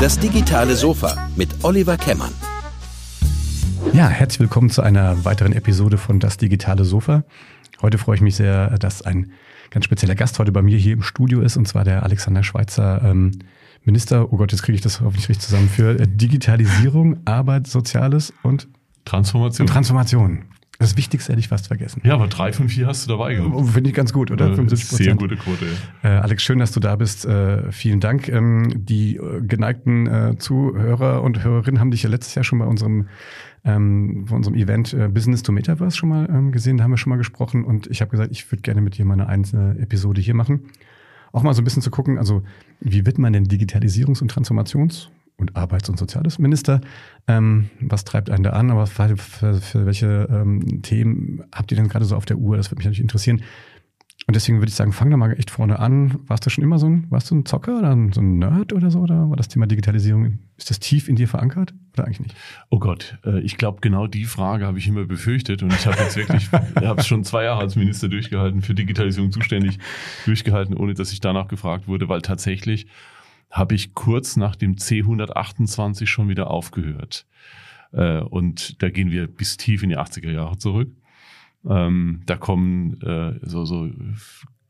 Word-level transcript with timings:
Das 0.00 0.18
digitale 0.18 0.74
Sofa 0.74 1.28
mit 1.36 1.48
Oliver 1.62 1.96
Kemmern. 1.96 2.32
Ja, 3.92 4.08
herzlich 4.08 4.40
willkommen 4.40 4.70
zu 4.70 4.82
einer 4.82 5.24
weiteren 5.24 5.52
Episode 5.52 5.98
von 5.98 6.18
Das 6.18 6.36
digitale 6.36 6.84
Sofa. 6.84 7.24
Heute 7.80 7.98
freue 7.98 8.16
ich 8.16 8.22
mich 8.22 8.36
sehr, 8.36 8.78
dass 8.78 9.02
ein 9.02 9.32
ganz 9.70 9.84
spezieller 9.84 10.14
Gast 10.14 10.38
heute 10.38 10.52
bei 10.52 10.62
mir 10.62 10.78
hier 10.78 10.92
im 10.92 11.02
Studio 11.02 11.40
ist, 11.40 11.56
und 11.56 11.66
zwar 11.66 11.84
der 11.84 12.02
Alexander 12.02 12.42
Schweitzer, 12.42 13.02
ähm, 13.04 13.32
Minister, 13.84 14.32
oh 14.32 14.36
Gott, 14.36 14.52
jetzt 14.52 14.62
kriege 14.62 14.76
ich 14.76 14.82
das 14.82 15.00
hoffentlich 15.00 15.28
richtig 15.28 15.46
zusammen, 15.46 15.68
für 15.68 15.94
Digitalisierung, 15.94 17.18
Arbeit, 17.24 17.66
Soziales 17.66 18.32
und 18.42 18.68
Transformation. 19.04 19.66
Und 19.66 19.72
Transformation. 19.72 20.44
Das 20.82 20.96
Wichtigste 20.96 21.32
hätte 21.32 21.40
ich 21.40 21.48
fast 21.48 21.68
vergessen. 21.68 22.02
Ja, 22.04 22.14
aber 22.14 22.26
drei 22.26 22.52
von 22.52 22.68
vier 22.68 22.86
hast 22.86 23.06
du 23.06 23.10
dabei 23.10 23.34
gehabt. 23.34 23.54
Oh, 23.54 23.64
Finde 23.64 23.90
ich 23.90 23.96
ganz 23.96 24.12
gut, 24.12 24.30
oder? 24.30 24.54
75 24.54 24.88
Sehr 24.88 25.14
gute 25.14 25.36
Quote. 25.36 25.66
Äh, 26.02 26.08
Alex, 26.08 26.42
schön, 26.42 26.58
dass 26.58 26.72
du 26.72 26.80
da 26.80 26.96
bist. 26.96 27.24
Äh, 27.24 27.72
vielen 27.72 28.00
Dank. 28.00 28.28
Ähm, 28.28 28.72
die 28.74 29.16
äh, 29.16 29.40
geneigten 29.40 30.06
äh, 30.06 30.36
Zuhörer 30.38 31.22
und 31.22 31.42
Hörerinnen 31.42 31.80
haben 31.80 31.90
dich 31.90 32.02
ja 32.02 32.10
letztes 32.10 32.34
Jahr 32.34 32.44
schon 32.44 32.58
bei 32.58 32.66
unserem 32.66 33.08
ähm, 33.64 34.26
bei 34.28 34.36
unserem 34.36 34.56
Event 34.56 34.92
äh, 34.92 35.08
Business 35.08 35.42
to 35.42 35.52
Metaverse 35.52 35.96
schon 35.96 36.08
mal 36.08 36.28
ähm, 36.28 36.52
gesehen. 36.52 36.76
Da 36.76 36.84
haben 36.84 36.90
wir 36.90 36.96
schon 36.96 37.10
mal 37.10 37.16
gesprochen 37.16 37.64
und 37.64 37.86
ich 37.86 38.00
habe 38.00 38.10
gesagt, 38.10 38.32
ich 38.32 38.50
würde 38.50 38.62
gerne 38.62 38.80
mit 38.80 38.98
dir 38.98 39.04
mal 39.04 39.14
eine 39.14 39.28
einzelne 39.28 39.78
Episode 39.78 40.20
hier 40.20 40.34
machen. 40.34 40.70
Auch 41.32 41.42
mal 41.42 41.54
so 41.54 41.62
ein 41.62 41.64
bisschen 41.64 41.82
zu 41.82 41.90
gucken, 41.90 42.18
also 42.18 42.42
wie 42.80 43.06
wird 43.06 43.18
man 43.18 43.32
denn 43.32 43.46
Digitalisierungs- 43.46 44.20
und 44.20 44.32
Transformations- 44.32 45.08
und 45.42 45.56
Arbeits- 45.56 45.90
und 45.90 45.98
Soziales 45.98 46.38
Minister. 46.38 46.80
Ähm, 47.26 47.68
was 47.80 48.04
treibt 48.04 48.30
einen 48.30 48.44
da 48.44 48.50
an? 48.50 48.70
Aber 48.70 48.86
für, 48.86 49.16
für, 49.16 49.60
für 49.60 49.86
welche 49.86 50.28
ähm, 50.30 50.80
Themen 50.82 51.44
habt 51.52 51.70
ihr 51.70 51.76
denn 51.76 51.88
gerade 51.88 52.06
so 52.06 52.16
auf 52.16 52.24
der 52.24 52.38
Uhr? 52.38 52.56
Das 52.56 52.70
würde 52.70 52.78
mich 52.78 52.86
natürlich 52.86 53.00
interessieren. 53.00 53.42
Und 54.28 54.36
deswegen 54.36 54.58
würde 54.58 54.68
ich 54.68 54.76
sagen, 54.76 54.92
fang 54.92 55.10
da 55.10 55.16
mal 55.16 55.36
echt 55.36 55.50
vorne 55.50 55.80
an. 55.80 56.20
Warst 56.28 56.46
du 56.46 56.50
schon 56.50 56.62
immer 56.62 56.78
so 56.78 56.86
ein, 56.86 57.10
warst 57.10 57.30
du 57.30 57.34
ein 57.34 57.44
Zocker 57.44 57.78
oder 57.78 57.96
so 58.12 58.20
ein 58.20 58.38
Nerd 58.38 58.72
oder 58.72 58.90
so? 58.90 59.00
Oder 59.00 59.28
war 59.28 59.36
das 59.36 59.48
Thema 59.48 59.66
Digitalisierung, 59.66 60.38
ist 60.56 60.70
das 60.70 60.78
tief 60.78 61.08
in 61.08 61.16
dir 61.16 61.26
verankert 61.26 61.74
oder 61.94 62.04
eigentlich 62.04 62.20
nicht? 62.20 62.36
Oh 62.70 62.78
Gott, 62.78 63.18
äh, 63.24 63.40
ich 63.40 63.56
glaube, 63.56 63.80
genau 63.80 64.06
die 64.06 64.24
Frage 64.24 64.64
habe 64.64 64.78
ich 64.78 64.86
immer 64.86 65.04
befürchtet 65.04 65.64
und 65.64 65.72
ich 65.72 65.86
habe 65.86 65.96
jetzt 65.98 66.16
wirklich, 66.16 66.48
ich 66.80 66.86
habe 66.86 67.02
schon 67.02 67.24
zwei 67.24 67.44
Jahre 67.44 67.62
als 67.62 67.74
Minister 67.74 68.08
durchgehalten, 68.08 68.62
für 68.62 68.74
Digitalisierung 68.74 69.32
zuständig 69.32 69.78
durchgehalten, 70.24 70.76
ohne 70.76 70.94
dass 70.94 71.12
ich 71.12 71.18
danach 71.18 71.48
gefragt 71.48 71.88
wurde, 71.88 72.08
weil 72.08 72.22
tatsächlich 72.22 72.86
habe 73.52 73.74
ich 73.74 73.94
kurz 73.94 74.36
nach 74.36 74.56
dem 74.56 74.76
C128 74.76 76.06
schon 76.06 76.28
wieder 76.28 76.50
aufgehört. 76.50 77.26
Äh, 77.92 78.20
und 78.20 78.82
da 78.82 78.88
gehen 78.88 79.12
wir 79.12 79.28
bis 79.28 79.58
tief 79.58 79.82
in 79.82 79.90
die 79.90 79.98
80er 79.98 80.30
Jahre 80.30 80.56
zurück. 80.56 80.90
Ähm, 81.68 82.22
da 82.26 82.36
kommen 82.36 83.00
äh, 83.02 83.38
so, 83.42 83.64
so 83.64 83.88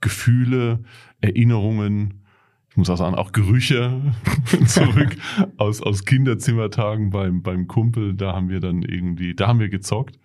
Gefühle, 0.01 0.81
Erinnerungen, 1.21 2.23
ich 2.71 2.77
muss 2.77 2.91
auch 2.91 2.97
sagen, 2.97 3.15
auch 3.15 3.33
Gerüche 3.33 4.01
zurück 4.67 5.17
aus, 5.59 5.81
aus 5.81 6.05
Kinderzimmertagen 6.05 7.11
beim, 7.11 7.43
beim 7.43 7.69
Kumpel. 7.69 8.15
Da 8.15 8.33
haben 8.33 8.49
wir 8.49 8.61
dann 8.61 8.83
irgendwie, 8.83 9.35
da 9.35 9.47
haben 9.47 9.61
wir 9.61 9.69
gezockt. 9.69 10.19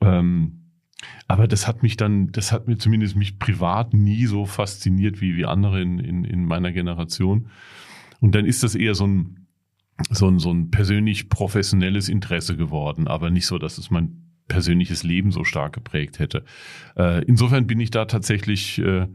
Ähm, 0.00 0.61
aber 1.28 1.48
das 1.48 1.66
hat 1.66 1.82
mich 1.82 1.96
dann, 1.96 2.32
das 2.32 2.52
hat 2.52 2.68
mir 2.68 2.78
zumindest 2.78 3.16
mich 3.16 3.38
privat 3.38 3.94
nie 3.94 4.26
so 4.26 4.46
fasziniert 4.46 5.20
wie, 5.20 5.36
wie 5.36 5.44
andere 5.44 5.80
in, 5.80 5.98
in, 5.98 6.24
in 6.24 6.44
meiner 6.44 6.72
Generation. 6.72 7.48
Und 8.20 8.34
dann 8.34 8.44
ist 8.44 8.62
das 8.62 8.74
eher 8.74 8.94
so 8.94 9.06
ein, 9.06 9.46
so 10.10 10.28
ein, 10.28 10.38
so 10.38 10.52
ein 10.52 10.70
persönlich 10.70 11.28
professionelles 11.28 12.08
Interesse 12.08 12.56
geworden, 12.56 13.08
aber 13.08 13.30
nicht 13.30 13.46
so, 13.46 13.58
dass 13.58 13.78
es 13.78 13.90
mein 13.90 14.22
persönliches 14.48 15.02
Leben 15.02 15.30
so 15.30 15.44
stark 15.44 15.72
geprägt 15.72 16.18
hätte. 16.18 16.44
Äh, 16.96 17.24
insofern 17.24 17.66
bin 17.66 17.80
ich 17.80 17.90
da 17.90 18.04
tatsächlich 18.04 18.78
äh, 18.78 19.06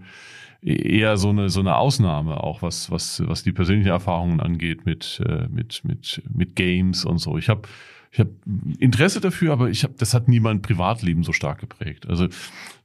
eher 0.62 1.18
so 1.18 1.30
eine 1.30 1.50
so 1.50 1.60
eine 1.60 1.76
Ausnahme 1.76 2.44
auch 2.44 2.62
was 2.62 2.90
was 2.90 3.22
was 3.26 3.44
die 3.44 3.52
persönlichen 3.52 3.90
Erfahrungen 3.90 4.40
angeht 4.40 4.86
mit 4.86 5.22
äh, 5.26 5.48
mit 5.50 5.84
mit 5.84 6.24
mit 6.34 6.56
Games 6.56 7.06
und 7.06 7.20
so. 7.20 7.38
Ich 7.38 7.50
habe 7.50 7.68
ich 8.12 8.20
habe 8.20 8.32
Interesse 8.80 9.22
dafür, 9.22 9.54
aber 9.54 9.70
ich 9.70 9.84
habe, 9.84 9.94
das 9.98 10.14
hat 10.14 10.28
nie 10.28 10.40
mein 10.40 10.62
Privatleben 10.62 11.24
so 11.24 11.34
stark 11.34 11.60
geprägt. 11.60 12.08
Also 12.08 12.28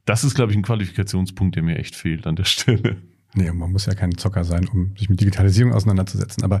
das 0.05 0.23
ist, 0.23 0.35
glaube 0.35 0.51
ich, 0.51 0.57
ein 0.57 0.63
Qualifikationspunkt, 0.63 1.55
der 1.55 1.63
mir 1.63 1.77
echt 1.77 1.95
fehlt 1.95 2.27
an 2.27 2.35
der 2.35 2.43
Stelle. 2.45 2.97
Nee, 3.35 3.51
man 3.51 3.71
muss 3.71 3.87
ja 3.87 3.95
kein 3.95 4.15
Zocker 4.15 4.43
sein, 4.43 4.67
um 4.67 4.95
sich 4.95 5.09
mit 5.09 5.19
Digitalisierung 5.19 5.73
auseinanderzusetzen. 5.73 6.43
Aber 6.43 6.57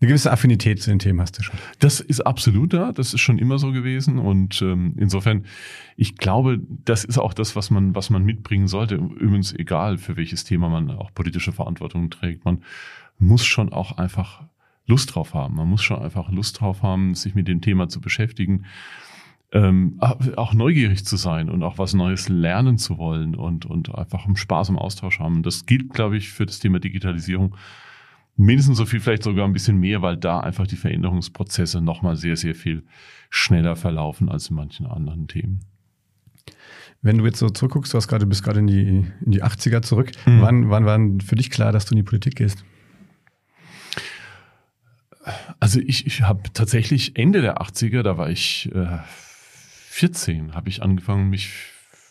eine 0.00 0.08
gewisse 0.08 0.30
Affinität 0.30 0.80
zu 0.80 0.90
den 0.90 1.00
Themen 1.00 1.20
hast 1.20 1.38
du 1.38 1.42
schon. 1.42 1.58
Das 1.80 2.00
ist 2.00 2.20
absolut 2.20 2.72
da. 2.72 2.92
Das 2.92 3.12
ist 3.12 3.20
schon 3.20 3.38
immer 3.38 3.58
so 3.58 3.72
gewesen. 3.72 4.18
Und 4.18 4.62
ähm, 4.62 4.94
insofern, 4.98 5.46
ich 5.96 6.16
glaube, 6.16 6.60
das 6.84 7.04
ist 7.04 7.18
auch 7.18 7.34
das, 7.34 7.56
was 7.56 7.70
man, 7.70 7.94
was 7.96 8.10
man 8.10 8.24
mitbringen 8.24 8.68
sollte. 8.68 8.96
Übrigens, 8.96 9.52
egal 9.52 9.98
für 9.98 10.16
welches 10.16 10.44
Thema 10.44 10.68
man 10.68 10.90
auch 10.90 11.12
politische 11.12 11.52
Verantwortung 11.52 12.10
trägt, 12.10 12.44
man 12.44 12.62
muss 13.18 13.44
schon 13.44 13.72
auch 13.72 13.98
einfach 13.98 14.44
Lust 14.86 15.14
drauf 15.14 15.34
haben. 15.34 15.56
Man 15.56 15.68
muss 15.68 15.82
schon 15.82 16.02
einfach 16.02 16.30
Lust 16.30 16.60
drauf 16.60 16.82
haben, 16.82 17.14
sich 17.14 17.34
mit 17.34 17.48
dem 17.48 17.60
Thema 17.60 17.88
zu 17.88 18.00
beschäftigen, 18.00 18.66
ähm, 19.52 19.98
auch 20.00 20.54
neugierig 20.54 21.04
zu 21.04 21.16
sein 21.16 21.50
und 21.50 21.62
auch 21.62 21.78
was 21.78 21.92
Neues 21.92 22.28
lernen 22.28 22.78
zu 22.78 22.96
wollen 22.98 23.34
und, 23.34 23.66
und 23.66 23.94
einfach 23.94 24.24
einen 24.24 24.36
Spaß 24.36 24.70
im 24.70 24.78
Austausch 24.78 25.20
haben. 25.20 25.42
Das 25.42 25.66
gilt, 25.66 25.92
glaube 25.92 26.16
ich, 26.16 26.30
für 26.30 26.46
das 26.46 26.58
Thema 26.58 26.80
Digitalisierung 26.80 27.54
mindestens 28.36 28.78
so 28.78 28.86
viel, 28.86 29.00
vielleicht 29.00 29.24
sogar 29.24 29.46
ein 29.46 29.52
bisschen 29.52 29.78
mehr, 29.78 30.02
weil 30.02 30.16
da 30.16 30.40
einfach 30.40 30.66
die 30.66 30.76
Veränderungsprozesse 30.76 31.80
nochmal 31.80 32.16
sehr, 32.16 32.36
sehr 32.36 32.54
viel 32.54 32.82
schneller 33.30 33.76
verlaufen 33.76 34.28
als 34.28 34.48
in 34.48 34.56
manchen 34.56 34.86
anderen 34.86 35.28
Themen. 35.28 35.60
Wenn 37.02 37.18
du 37.18 37.26
jetzt 37.26 37.38
so 37.38 37.50
zurückguckst, 37.50 37.92
du 37.92 37.96
hast 37.96 38.08
gerade, 38.08 38.26
bist 38.26 38.44
gerade 38.44 38.60
in 38.60 38.68
die, 38.68 39.04
in 39.24 39.32
die 39.32 39.42
80er 39.42 39.82
zurück. 39.82 40.12
Mhm. 40.24 40.40
Wann, 40.40 40.70
wann 40.70 40.84
war 40.86 40.98
für 41.24 41.34
dich 41.34 41.50
klar, 41.50 41.72
dass 41.72 41.84
du 41.84 41.94
in 41.94 41.96
die 41.96 42.04
Politik 42.04 42.36
gehst? 42.36 42.64
Also 45.62 45.78
ich, 45.78 46.08
ich 46.08 46.22
habe 46.22 46.42
tatsächlich 46.52 47.16
Ende 47.16 47.40
der 47.40 47.62
80er, 47.62 48.02
da 48.02 48.18
war 48.18 48.28
ich 48.28 48.68
äh, 48.74 48.98
14, 49.90 50.56
habe 50.56 50.68
ich 50.68 50.82
angefangen, 50.82 51.30
mich 51.30 51.52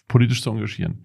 politisch 0.08 0.42
zu 0.42 0.52
engagieren. 0.52 1.04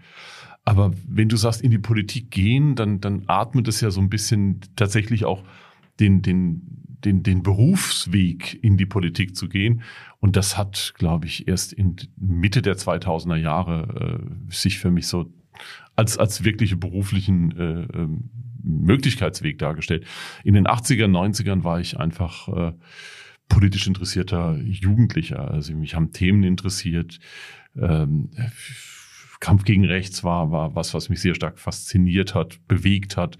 Aber 0.64 0.92
wenn 1.08 1.28
du 1.28 1.36
sagst, 1.36 1.60
in 1.60 1.72
die 1.72 1.80
Politik 1.80 2.30
gehen, 2.30 2.76
dann, 2.76 3.00
dann 3.00 3.24
atmet 3.26 3.66
es 3.66 3.80
ja 3.80 3.90
so 3.90 4.00
ein 4.00 4.10
bisschen 4.10 4.60
tatsächlich 4.76 5.24
auch 5.24 5.42
den, 5.98 6.22
den, 6.22 6.62
den, 7.04 7.24
den 7.24 7.42
Berufsweg 7.42 8.62
in 8.62 8.76
die 8.76 8.86
Politik 8.86 9.34
zu 9.34 9.48
gehen. 9.48 9.82
Und 10.20 10.36
das 10.36 10.56
hat, 10.56 10.94
glaube 10.96 11.26
ich, 11.26 11.48
erst 11.48 11.72
in 11.72 11.96
Mitte 12.16 12.62
der 12.62 12.76
2000er 12.76 13.34
Jahre 13.34 14.20
äh, 14.22 14.52
sich 14.54 14.78
für 14.78 14.92
mich 14.92 15.08
so 15.08 15.32
als, 15.96 16.16
als 16.16 16.44
wirkliche 16.44 16.76
beruflichen 16.76 17.58
äh, 17.58 17.98
ähm, 17.98 18.30
Möglichkeitsweg 18.66 19.58
dargestellt. 19.58 20.04
In 20.44 20.54
den 20.54 20.66
80er, 20.66 21.06
90ern 21.06 21.64
war 21.64 21.80
ich 21.80 21.98
einfach 21.98 22.48
äh, 22.48 22.72
politisch 23.48 23.86
interessierter 23.86 24.56
Jugendlicher. 24.58 25.50
Also 25.50 25.74
mich 25.74 25.94
haben 25.94 26.12
Themen 26.12 26.42
interessiert. 26.42 27.18
Ähm, 27.76 28.30
Kampf 29.40 29.64
gegen 29.64 29.84
Rechts 29.84 30.24
war, 30.24 30.50
war 30.50 30.74
was, 30.74 30.94
was 30.94 31.08
mich 31.08 31.20
sehr 31.20 31.34
stark 31.34 31.58
fasziniert 31.58 32.34
hat, 32.34 32.58
bewegt 32.66 33.16
hat, 33.16 33.38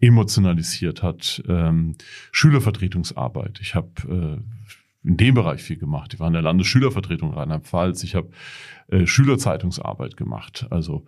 emotionalisiert 0.00 1.02
hat. 1.02 1.42
Ähm, 1.48 1.96
Schülervertretungsarbeit. 2.30 3.58
Ich 3.60 3.74
habe 3.74 3.90
äh, 5.04 5.08
in 5.08 5.16
dem 5.16 5.34
Bereich 5.34 5.62
viel 5.62 5.78
gemacht. 5.78 6.14
Ich 6.14 6.20
war 6.20 6.28
in 6.28 6.32
der 6.32 6.42
Landesschülervertretung 6.42 7.34
Rheinland-Pfalz. 7.34 8.04
Ich 8.04 8.14
habe 8.14 8.30
äh, 8.88 9.06
Schülerzeitungsarbeit 9.06 10.16
gemacht. 10.16 10.66
Also 10.70 11.04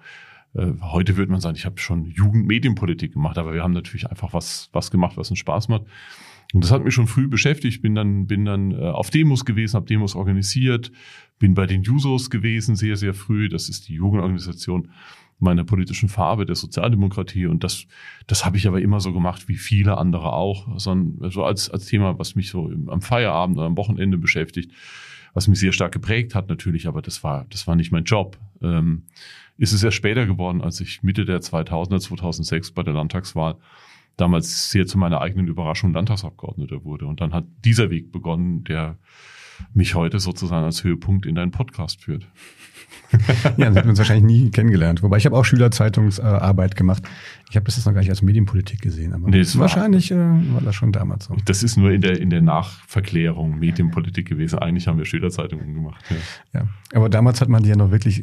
heute 0.55 1.17
würde 1.17 1.33
man 1.33 1.41
sagen, 1.41 1.57
ich 1.57 1.67
habe 1.67 1.79
schon 1.79 2.07
Jugendmedienpolitik 2.07 3.15
gemacht, 3.15 3.39
aber 3.39 3.55
wir 3.55 3.63
haben 3.63 3.73
natürlich 3.73 4.09
einfach 4.09 4.33
was, 4.33 4.69
was 4.73 4.91
gemacht, 4.91 5.17
was 5.17 5.31
uns 5.31 5.39
Spaß 5.39 5.69
macht. 5.69 5.85
Und 6.53 6.63
das 6.63 6.71
hat 6.71 6.85
mich 6.85 6.95
schon 6.95 7.09
früh 7.09 7.27
beschäftigt. 7.27 7.83
Bin 7.83 7.95
dann, 7.95 8.27
bin 8.27 8.45
dann 8.45 8.71
äh, 8.71 8.77
auf 8.77 9.11
Demos 9.11 9.45
gewesen, 9.45 9.75
habe 9.75 9.87
Demos 9.87 10.15
organisiert, 10.15 10.93
bin 11.39 11.55
bei 11.55 11.67
den 11.67 11.83
Jusos 11.83 12.31
gewesen, 12.31 12.77
sehr, 12.77 12.97
sehr 12.97 13.15
früh. 13.15 13.49
Das 13.49 13.69
ist 13.69 13.89
die 13.89 13.95
Jugendorganisation 13.95 14.91
meiner 15.41 15.65
politischen 15.65 16.09
Farbe, 16.09 16.47
der 16.47 16.55
Sozialdemokratie. 16.55 17.47
Und 17.47 17.65
das, 17.65 17.87
das 18.29 18.45
habe 18.45 18.57
ich 18.57 18.69
aber 18.69 18.81
immer 18.81 19.01
so 19.01 19.13
gemacht, 19.13 19.49
wie 19.49 19.57
viele 19.57 19.99
andere 19.99 20.33
auch. 20.33 20.79
So 20.79 21.45
als, 21.45 21.71
als 21.71 21.87
Thema, 21.87 22.19
was 22.21 22.37
mich 22.37 22.51
so 22.51 22.71
am 22.87 23.01
Feierabend 23.03 23.59
oder 23.59 23.67
am 23.67 23.77
Wochenende 23.77 24.17
beschäftigt, 24.17 24.73
was 25.35 25.49
mich 25.49 25.59
sehr 25.59 25.73
stark 25.73 25.93
geprägt 25.93 26.35
hat 26.35 26.49
natürlich, 26.49 26.87
aber 26.87 27.03
das 27.03 27.23
war, 27.23 27.47
das 27.51 27.67
war 27.67 27.77
nicht 27.77 27.93
mein 27.93 28.05
Job. 28.05 28.39
Ähm, 28.63 29.03
ist 29.59 29.73
es 29.73 29.83
erst 29.83 29.97
später 29.97 30.27
geworden, 30.27 30.63
als 30.63 30.81
ich 30.81 31.03
Mitte 31.03 31.25
der 31.25 31.41
2000er, 31.41 32.01
2006 32.01 32.73
bei 32.73 32.83
der 32.83 32.95
Landtagswahl 32.95 33.57
damals 34.17 34.71
sehr 34.71 34.87
zu 34.87 34.97
meiner 34.97 35.21
eigenen 35.21 35.49
Überraschung 35.49 35.93
Landtagsabgeordneter 35.93 36.85
wurde. 36.85 37.07
Und 37.07 37.21
dann 37.21 37.33
hat 37.33 37.45
dieser 37.65 37.91
Weg 37.91 38.13
begonnen, 38.13 38.65
der 38.65 38.97
mich 39.73 39.95
heute 39.95 40.19
sozusagen 40.19 40.65
als 40.65 40.85
Höhepunkt 40.85 41.27
in 41.27 41.35
deinen 41.35 41.51
Podcast 41.51 42.03
führt. 42.03 42.29
ja, 43.13 43.51
dann 43.57 43.75
hätten 43.75 43.87
wir 43.87 43.91
uns 43.91 43.99
wahrscheinlich 43.99 44.25
nie 44.25 44.51
kennengelernt. 44.51 45.03
Wobei 45.03 45.17
ich 45.17 45.27
habe 45.27 45.37
auch 45.37 45.45
Schülerzeitungsarbeit 45.45 46.77
gemacht. 46.77 47.03
Ich 47.51 47.57
habe 47.57 47.65
das 47.67 47.77
jetzt 47.77 47.87
noch 47.87 47.93
gar 47.93 48.01
nicht 48.01 48.11
als 48.11 48.23
Medienpolitik 48.23 48.81
gesehen, 48.81 49.13
aber 49.13 49.29
nee, 49.29 49.45
wahrscheinlich 49.55 50.11
war, 50.11 50.19
äh, 50.19 50.55
war 50.55 50.61
das 50.61 50.75
schon 50.75 50.93
damals 50.93 51.27
so. 51.27 51.37
Das 51.45 51.63
ist 51.63 51.77
nur 51.77 51.91
in 51.93 52.01
der, 52.01 52.21
in 52.21 52.31
der 52.31 52.43
Nachverklärung 52.43 53.59
Medienpolitik 53.59 54.29
gewesen. 54.29 54.59
Eigentlich 54.59 54.89
haben 54.89 54.99
wir 54.99 55.05
Schülerzeitungen 55.05 55.75
gemacht. 55.75 56.05
Ja, 56.53 56.61
ja 56.61 56.69
aber 56.95 57.09
damals 57.09 57.41
hat 57.41 57.49
man 57.49 57.63
die 57.63 57.69
ja 57.69 57.77
noch 57.77 57.91
wirklich 57.91 58.23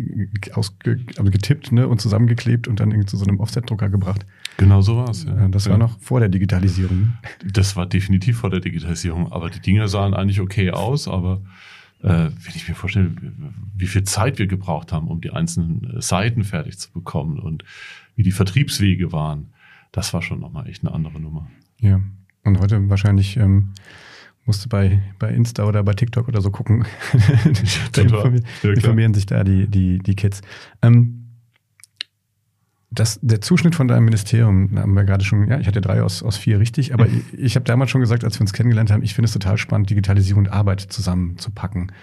ausge, 0.54 1.00
also 1.18 1.31
getippt 1.31 1.72
ne, 1.72 1.88
und 1.88 2.01
zusammengeklebt 2.01 2.68
und 2.68 2.80
dann 2.80 2.92
irgendwie 2.92 3.07
zu 3.07 3.18
so 3.18 3.25
einem 3.25 3.39
Offset-Drucker 3.39 3.89
gebracht. 3.89 4.25
Genau 4.57 4.81
so 4.81 4.98
war 4.98 5.09
es. 5.09 5.24
Ja. 5.24 5.48
Das 5.48 5.69
war 5.69 5.77
noch 5.77 6.00
vor 6.00 6.19
der 6.19 6.30
Digitalisierung. 6.30 7.13
Das 7.51 7.75
war 7.75 7.86
definitiv 7.86 8.38
vor 8.38 8.50
der 8.50 8.59
Digitalisierung, 8.59 9.31
aber 9.31 9.50
die 9.50 9.59
Dinger 9.59 9.88
sahen 9.88 10.13
eigentlich 10.13 10.39
okay 10.39 10.71
aus, 10.71 11.07
aber 11.07 11.42
äh, 12.03 12.07
wenn 12.07 12.56
ich 12.56 12.68
mir 12.68 12.75
vorstelle, 12.75 13.12
wie 13.75 13.88
viel 13.88 14.03
Zeit 14.03 14.39
wir 14.39 14.48
gebraucht 14.48 14.92
haben, 14.92 15.07
um 15.07 15.21
die 15.21 15.31
einzelnen 15.31 15.98
äh, 15.98 16.01
Seiten 16.01 16.44
fertig 16.44 16.77
zu 16.80 16.92
bekommen 16.92 17.39
und 17.39 17.63
wie 18.15 18.24
die 18.24 18.31
Vertriebswege 18.31 19.12
waren, 19.12 19.53
das 19.92 20.13
war 20.13 20.21
schon 20.21 20.39
nochmal 20.39 20.68
echt 20.68 20.83
eine 20.83 20.94
andere 20.94 21.19
Nummer. 21.19 21.50
Ja, 21.80 22.01
und 22.44 22.59
heute 22.59 22.89
wahrscheinlich 22.89 23.38
ähm, 23.38 23.74
musst 24.45 24.65
du 24.65 24.69
bei, 24.69 25.01
bei 25.19 25.30
Insta 25.30 25.65
oder 25.65 25.83
bei 25.83 25.94
TikTok 25.94 26.27
oder 26.27 26.42
so 26.42 26.50
gucken. 26.50 26.86
da 27.92 28.01
informieren, 28.01 28.45
ja, 28.63 28.71
informieren 28.71 29.13
sich 29.13 29.25
da 29.25 29.44
die, 29.44 29.68
die, 29.68 30.00
die 30.00 30.15
Kids. 30.15 30.42
Ähm, 30.81 31.20
das, 32.91 33.19
der 33.21 33.39
Zuschnitt 33.39 33.73
von 33.73 33.88
deinem 33.88 34.05
Ministerium, 34.05 34.77
haben 34.77 34.93
wir 34.93 35.05
gerade 35.05 35.23
schon, 35.23 35.47
ja, 35.47 35.59
ich 35.59 35.67
hatte 35.67 35.79
drei 35.79 36.03
aus, 36.03 36.21
aus 36.23 36.38
vier 36.38 36.59
richtig, 36.59 36.93
aber 36.93 37.07
ich, 37.07 37.33
ich 37.33 37.55
habe 37.55 37.63
damals 37.63 37.89
schon 37.89 38.01
gesagt, 38.01 38.25
als 38.25 38.38
wir 38.38 38.41
uns 38.41 38.51
kennengelernt 38.51 38.91
haben, 38.91 39.01
ich 39.01 39.13
finde 39.13 39.27
es 39.27 39.33
total 39.33 39.57
spannend, 39.57 39.89
Digitalisierung 39.89 40.45
und 40.45 40.51
Arbeit 40.51 40.81
zusammenzupacken. 40.81 41.93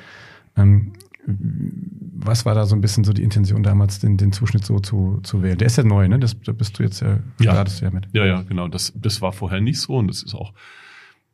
Ähm, 0.57 0.95
was 1.27 2.47
war 2.47 2.55
da 2.55 2.65
so 2.65 2.75
ein 2.75 2.81
bisschen 2.81 3.05
so 3.05 3.13
die 3.13 3.23
Intention 3.23 3.63
damals, 3.63 3.99
den, 3.99 4.17
den 4.17 4.33
Zuschnitt 4.33 4.65
so 4.65 4.81
zu, 4.81 5.21
zu 5.23 5.43
wählen? 5.43 5.59
Der 5.59 5.67
ist 5.67 5.77
ja 5.77 5.85
neu, 5.85 6.09
ne? 6.09 6.19
Das, 6.19 6.41
da 6.41 6.53
bist 6.53 6.79
du 6.79 6.83
jetzt 6.83 7.01
ja, 7.01 7.19
ja. 7.39 7.53
startest 7.53 7.81
du 7.81 7.85
ja 7.85 7.91
mit. 7.91 8.09
Ja, 8.15 8.25
ja, 8.25 8.43
genau. 8.43 8.67
Das, 8.67 8.95
das 8.97 9.21
war 9.21 9.33
vorher 9.33 9.61
nicht 9.61 9.79
so 9.79 9.97
und 9.97 10.09
das 10.09 10.23
ist 10.23 10.35
auch, 10.35 10.55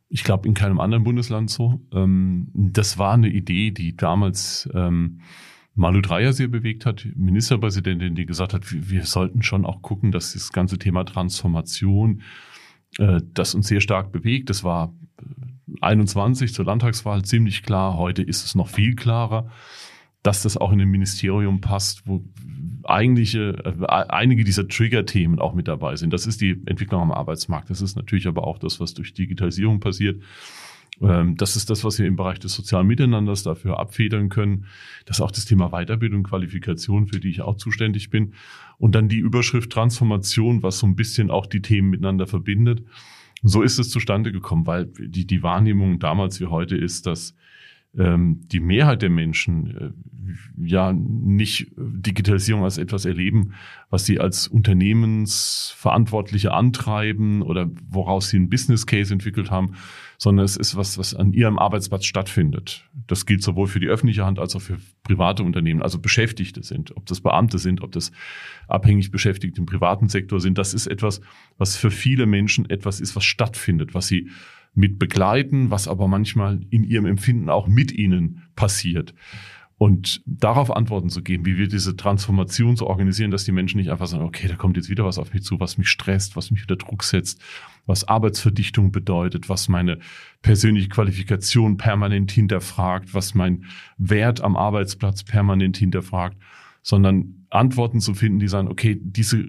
ich 0.09 0.25
glaube, 0.25 0.49
in 0.49 0.53
keinem 0.53 0.81
anderen 0.81 1.05
Bundesland 1.05 1.49
so. 1.49 1.79
Ähm, 1.93 2.49
das 2.53 2.97
war 2.97 3.13
eine 3.13 3.29
Idee, 3.29 3.71
die 3.71 3.95
damals 3.95 4.69
ähm, 4.73 5.21
Malu 5.75 5.99
Dreyer 6.01 6.31
sehr 6.31 6.47
bewegt 6.47 6.85
hat, 6.85 7.05
Ministerpräsidentin, 7.15 8.15
die 8.15 8.25
gesagt 8.25 8.53
hat, 8.53 8.63
wir, 8.71 9.03
sollten 9.03 9.43
schon 9.43 9.65
auch 9.65 9.81
gucken, 9.81 10.11
dass 10.11 10.33
das 10.33 10.51
ganze 10.51 10.79
Thema 10.79 11.03
Transformation, 11.03 12.21
äh, 12.97 13.19
das 13.33 13.53
uns 13.53 13.67
sehr 13.67 13.81
stark 13.81 14.13
bewegt. 14.13 14.49
Das 14.49 14.63
war 14.63 14.93
21 15.81 16.49
äh, 16.49 16.53
zur 16.53 16.65
Landtagswahl 16.65 17.23
ziemlich 17.23 17.63
klar. 17.63 17.97
Heute 17.97 18.23
ist 18.23 18.45
es 18.45 18.55
noch 18.55 18.69
viel 18.69 18.95
klarer, 18.95 19.51
dass 20.23 20.43
das 20.43 20.55
auch 20.55 20.71
in 20.71 20.79
ein 20.79 20.87
Ministerium 20.87 21.59
passt, 21.59 22.07
wo 22.07 22.23
eigentliche, 22.83 23.49
äh, 23.65 23.85
einige 23.85 24.45
dieser 24.45 24.69
Trigger-Themen 24.69 25.39
auch 25.39 25.53
mit 25.53 25.67
dabei 25.67 25.97
sind. 25.97 26.13
Das 26.13 26.25
ist 26.25 26.39
die 26.39 26.61
Entwicklung 26.67 27.01
am 27.01 27.11
Arbeitsmarkt. 27.11 27.69
Das 27.69 27.81
ist 27.81 27.97
natürlich 27.97 28.27
aber 28.27 28.47
auch 28.47 28.59
das, 28.59 28.79
was 28.79 28.93
durch 28.93 29.13
Digitalisierung 29.13 29.81
passiert. 29.81 30.21
Ähm, 31.01 31.35
das 31.37 31.55
ist 31.55 31.69
das, 31.69 31.83
was 31.83 31.99
wir 31.99 32.07
im 32.07 32.15
Bereich 32.15 32.39
des 32.39 32.53
sozialen 32.53 32.87
Miteinanders 32.87 33.43
dafür 33.43 33.79
abfedern 33.79 34.29
können. 34.29 34.65
Das 35.05 35.17
ist 35.17 35.21
auch 35.21 35.31
das 35.31 35.45
Thema 35.45 35.69
Weiterbildung, 35.69 36.23
Qualifikation, 36.23 37.07
für 37.07 37.19
die 37.19 37.29
ich 37.29 37.41
auch 37.41 37.57
zuständig 37.57 38.09
bin. 38.09 38.33
Und 38.77 38.95
dann 38.95 39.09
die 39.09 39.19
Überschrift 39.19 39.71
Transformation, 39.71 40.63
was 40.63 40.79
so 40.79 40.87
ein 40.87 40.95
bisschen 40.95 41.31
auch 41.31 41.45
die 41.45 41.61
Themen 41.61 41.89
miteinander 41.89 42.27
verbindet. 42.27 42.83
So 43.43 43.61
ist 43.61 43.77
es 43.77 43.89
zustande 43.89 44.31
gekommen, 44.31 44.65
weil 44.65 44.85
die, 44.85 45.27
die 45.27 45.43
Wahrnehmung 45.43 45.99
damals 45.99 46.39
wie 46.39 46.47
heute 46.47 46.75
ist, 46.75 47.05
dass 47.05 47.35
die 47.97 48.59
Mehrheit 48.59 49.01
der 49.01 49.09
Menschen 49.09 49.77
äh, 49.77 49.91
ja 50.57 50.93
nicht 50.93 51.71
Digitalisierung 51.77 52.63
als 52.63 52.77
etwas 52.77 53.05
erleben, 53.05 53.53
was 53.89 54.05
sie 54.05 54.19
als 54.19 54.47
Unternehmensverantwortliche 54.47 56.53
antreiben 56.53 57.41
oder 57.41 57.69
woraus 57.89 58.29
sie 58.29 58.37
einen 58.37 58.49
Business 58.49 58.85
Case 58.85 59.11
entwickelt 59.13 59.51
haben, 59.51 59.75
sondern 60.17 60.45
es 60.45 60.57
ist 60.57 60.75
was, 60.75 60.97
was 60.97 61.13
an 61.13 61.33
ihrem 61.33 61.59
Arbeitsplatz 61.59 62.05
stattfindet. 62.05 62.85
Das 63.07 63.25
gilt 63.25 63.43
sowohl 63.43 63.67
für 63.67 63.79
die 63.79 63.87
öffentliche 63.87 64.25
Hand 64.25 64.39
als 64.39 64.55
auch 64.55 64.61
für 64.61 64.77
private 65.03 65.43
Unternehmen, 65.43 65.81
also 65.81 65.99
Beschäftigte 65.99 66.63
sind, 66.63 66.95
ob 66.97 67.05
das 67.05 67.21
Beamte 67.21 67.59
sind, 67.59 67.81
ob 67.81 67.91
das 67.91 68.11
abhängig 68.67 69.11
Beschäftigte 69.11 69.59
im 69.59 69.65
privaten 69.65 70.09
Sektor 70.09 70.39
sind. 70.39 70.57
Das 70.57 70.73
ist 70.73 70.87
etwas, 70.87 71.21
was 71.57 71.77
für 71.77 71.91
viele 71.91 72.25
Menschen 72.25 72.69
etwas 72.69 72.99
ist, 72.99 73.15
was 73.15 73.23
stattfindet, 73.23 73.93
was 73.93 74.07
sie 74.07 74.29
mit 74.75 74.99
begleiten, 74.99 75.71
was 75.71 75.87
aber 75.87 76.07
manchmal 76.07 76.59
in 76.69 76.83
ihrem 76.83 77.05
Empfinden 77.05 77.49
auch 77.49 77.67
mit 77.67 77.91
ihnen 77.91 78.43
passiert. 78.55 79.15
Und 79.77 80.21
darauf 80.25 80.73
Antworten 80.73 81.09
zu 81.09 81.21
geben, 81.21 81.45
wie 81.45 81.57
wir 81.57 81.67
diese 81.67 81.97
Transformation 81.97 82.77
so 82.77 82.87
organisieren, 82.87 83.31
dass 83.31 83.43
die 83.43 83.51
Menschen 83.51 83.77
nicht 83.77 83.91
einfach 83.91 84.07
sagen, 84.07 84.23
okay, 84.23 84.47
da 84.47 84.55
kommt 84.55 84.77
jetzt 84.77 84.89
wieder 84.89 85.03
was 85.03 85.17
auf 85.17 85.33
mich 85.33 85.43
zu, 85.43 85.59
was 85.59 85.77
mich 85.77 85.89
stresst, 85.89 86.37
was 86.37 86.49
mich 86.49 86.61
unter 86.61 86.77
Druck 86.77 87.03
setzt, 87.03 87.41
was 87.85 88.07
Arbeitsverdichtung 88.07 88.93
bedeutet, 88.93 89.49
was 89.49 89.67
meine 89.67 89.99
persönliche 90.41 90.87
Qualifikation 90.87 91.75
permanent 91.75 92.31
hinterfragt, 92.31 93.13
was 93.13 93.33
mein 93.33 93.65
Wert 93.97 94.39
am 94.39 94.55
Arbeitsplatz 94.55 95.23
permanent 95.23 95.75
hinterfragt, 95.75 96.37
sondern 96.81 97.45
Antworten 97.49 97.99
zu 97.99 98.13
finden, 98.13 98.39
die 98.39 98.47
sagen, 98.47 98.69
okay, 98.69 98.97
diese 99.01 99.45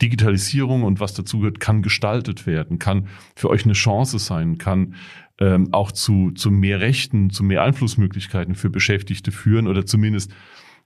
Digitalisierung 0.00 0.84
und 0.84 1.00
was 1.00 1.14
dazugehört, 1.14 1.60
kann 1.60 1.82
gestaltet 1.82 2.46
werden, 2.46 2.78
kann 2.78 3.08
für 3.34 3.50
euch 3.50 3.64
eine 3.64 3.74
Chance 3.74 4.18
sein, 4.18 4.58
kann 4.58 4.94
ähm, 5.40 5.68
auch 5.72 5.92
zu, 5.92 6.30
zu 6.32 6.50
mehr 6.50 6.80
Rechten, 6.80 7.30
zu 7.30 7.44
mehr 7.44 7.62
Einflussmöglichkeiten 7.62 8.54
für 8.54 8.70
Beschäftigte 8.70 9.32
führen 9.32 9.66
oder 9.66 9.86
zumindest 9.86 10.32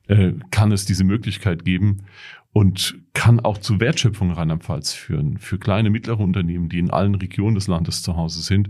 äh, 0.08 0.32
kann 0.50 0.72
es 0.72 0.84
diese 0.84 1.04
Möglichkeit 1.04 1.64
geben 1.64 2.02
und 2.52 2.98
kann 3.14 3.40
auch 3.40 3.58
zu 3.58 3.80
Wertschöpfung 3.80 4.30
Rheinland-Pfalz 4.30 4.92
führen 4.92 5.38
für 5.38 5.58
kleine, 5.58 5.90
mittlere 5.90 6.20
Unternehmen, 6.20 6.68
die 6.68 6.78
in 6.78 6.90
allen 6.90 7.14
Regionen 7.14 7.54
des 7.54 7.66
Landes 7.66 8.02
zu 8.02 8.16
Hause 8.16 8.42
sind. 8.42 8.68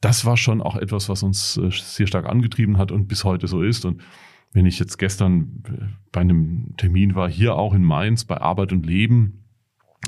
Das 0.00 0.24
war 0.24 0.36
schon 0.36 0.62
auch 0.62 0.76
etwas, 0.76 1.08
was 1.08 1.22
uns 1.22 1.56
äh, 1.56 1.70
sehr 1.70 2.06
stark 2.06 2.26
angetrieben 2.26 2.78
hat 2.78 2.92
und 2.92 3.08
bis 3.08 3.24
heute 3.24 3.46
so 3.46 3.62
ist. 3.62 3.84
Und 3.84 4.00
wenn 4.52 4.64
ich 4.64 4.78
jetzt 4.78 4.96
gestern 4.96 5.62
äh, 5.68 5.84
bei 6.12 6.20
einem 6.20 6.74
Termin 6.76 7.14
war, 7.14 7.28
hier 7.28 7.56
auch 7.56 7.74
in 7.74 7.82
Mainz 7.82 8.24
bei 8.24 8.40
Arbeit 8.40 8.72
und 8.72 8.86
Leben, 8.86 9.37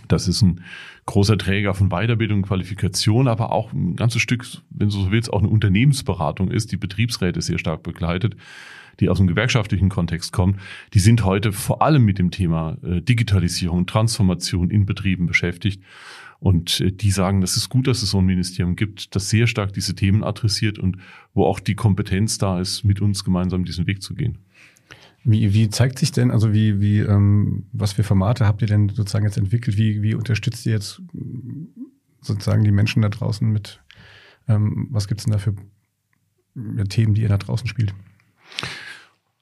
das 0.08 0.28
ist 0.28 0.42
ein 0.42 0.62
großer 1.06 1.38
Träger 1.38 1.74
von 1.74 1.88
Weiterbildung 1.88 2.38
und 2.38 2.46
Qualifikation, 2.46 3.28
aber 3.28 3.52
auch 3.52 3.72
ein 3.72 3.96
ganzes 3.96 4.22
Stück, 4.22 4.46
wenn 4.70 4.88
du 4.88 4.94
so 4.94 5.10
willst, 5.10 5.32
auch 5.32 5.40
eine 5.40 5.48
Unternehmensberatung 5.48 6.50
ist, 6.50 6.72
die 6.72 6.76
Betriebsräte 6.76 7.42
sehr 7.42 7.58
stark 7.58 7.82
begleitet, 7.82 8.36
die 9.00 9.08
aus 9.08 9.18
dem 9.18 9.26
gewerkschaftlichen 9.26 9.88
Kontext 9.88 10.32
kommen. 10.32 10.58
Die 10.94 10.98
sind 10.98 11.24
heute 11.24 11.52
vor 11.52 11.82
allem 11.82 12.04
mit 12.04 12.18
dem 12.18 12.30
Thema 12.30 12.76
äh, 12.82 13.00
Digitalisierung, 13.00 13.86
Transformation 13.86 14.70
in 14.70 14.86
Betrieben 14.86 15.26
beschäftigt. 15.26 15.82
Und 16.38 16.80
äh, 16.80 16.92
die 16.92 17.10
sagen, 17.10 17.40
das 17.40 17.56
ist 17.56 17.68
gut, 17.68 17.86
dass 17.86 18.02
es 18.02 18.10
so 18.10 18.18
ein 18.18 18.26
Ministerium 18.26 18.76
gibt, 18.76 19.14
das 19.14 19.30
sehr 19.30 19.46
stark 19.46 19.72
diese 19.72 19.94
Themen 19.94 20.22
adressiert 20.22 20.78
und 20.78 20.98
wo 21.34 21.44
auch 21.44 21.60
die 21.60 21.74
Kompetenz 21.74 22.38
da 22.38 22.60
ist, 22.60 22.84
mit 22.84 23.00
uns 23.00 23.24
gemeinsam 23.24 23.64
diesen 23.64 23.86
Weg 23.86 24.02
zu 24.02 24.14
gehen. 24.14 24.38
Wie, 25.22 25.52
wie 25.52 25.68
zeigt 25.68 25.98
sich 25.98 26.12
denn, 26.12 26.30
also 26.30 26.52
wie, 26.52 26.80
wie, 26.80 27.00
ähm, 27.00 27.66
was 27.72 27.92
für 27.92 28.02
Formate 28.04 28.46
habt 28.46 28.62
ihr 28.62 28.68
denn 28.68 28.88
sozusagen 28.88 29.26
jetzt 29.26 29.36
entwickelt? 29.36 29.76
Wie, 29.76 30.02
wie 30.02 30.14
unterstützt 30.14 30.64
ihr 30.64 30.72
jetzt 30.72 31.02
sozusagen 32.22 32.64
die 32.64 32.72
Menschen 32.72 33.02
da 33.02 33.08
draußen 33.08 33.48
mit, 33.48 33.80
ähm, 34.48 34.88
was 34.90 35.08
gibt's 35.08 35.24
denn 35.24 35.32
da 35.32 35.38
für 35.38 35.54
Themen, 36.88 37.14
die 37.14 37.22
ihr 37.22 37.28
da 37.28 37.36
draußen 37.36 37.68
spielt? 37.68 37.94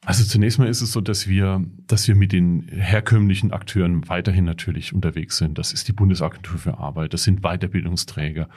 Also 0.05 0.25
zunächst 0.25 0.59
mal 0.59 0.69
ist 0.69 0.81
es 0.81 0.93
so, 0.93 1.01
dass 1.01 1.29
wir, 1.29 1.63
dass 1.87 2.09
wir 2.09 2.15
mit 2.15 2.33
den 2.33 2.63
herkömmlichen 2.69 3.53
Akteuren 3.53 4.09
weiterhin 4.09 4.47
natürlich 4.47 4.95
unterwegs 4.95 5.37
sind. 5.37 5.59
Das 5.59 5.73
ist 5.73 5.87
die 5.87 5.93
Bundesagentur 5.93 6.59
für 6.59 6.79
Arbeit, 6.79 7.13
das 7.13 7.25
sind 7.25 7.43
Weiterbildungsträger. 7.43 8.49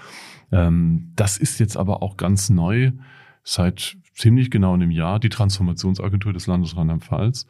Ähm, 0.51 1.11
das 1.15 1.37
ist 1.37 1.59
jetzt 1.59 1.77
aber 1.77 2.01
auch 2.01 2.15
ganz 2.15 2.49
neu 2.49 2.93
seit 3.43 3.97
ziemlich 4.21 4.51
genau 4.51 4.73
einem 4.73 4.91
Jahr 4.91 5.19
die 5.19 5.29
Transformationsagentur 5.29 6.31
des 6.31 6.47
Landes 6.47 6.77
Rheinland-Pfalz, 6.77 7.47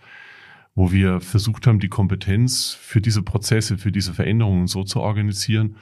wo 0.73 0.91
wir 0.91 1.19
versucht 1.19 1.67
haben, 1.67 1.79
die 1.79 1.89
Kompetenz 1.89 2.73
für 2.73 3.01
diese 3.01 3.21
Prozesse, 3.21 3.77
für 3.77 3.91
diese 3.91 4.13
Veränderungen 4.13 4.67
so 4.67 4.83
zu 4.83 5.01
organisieren, 5.01 5.75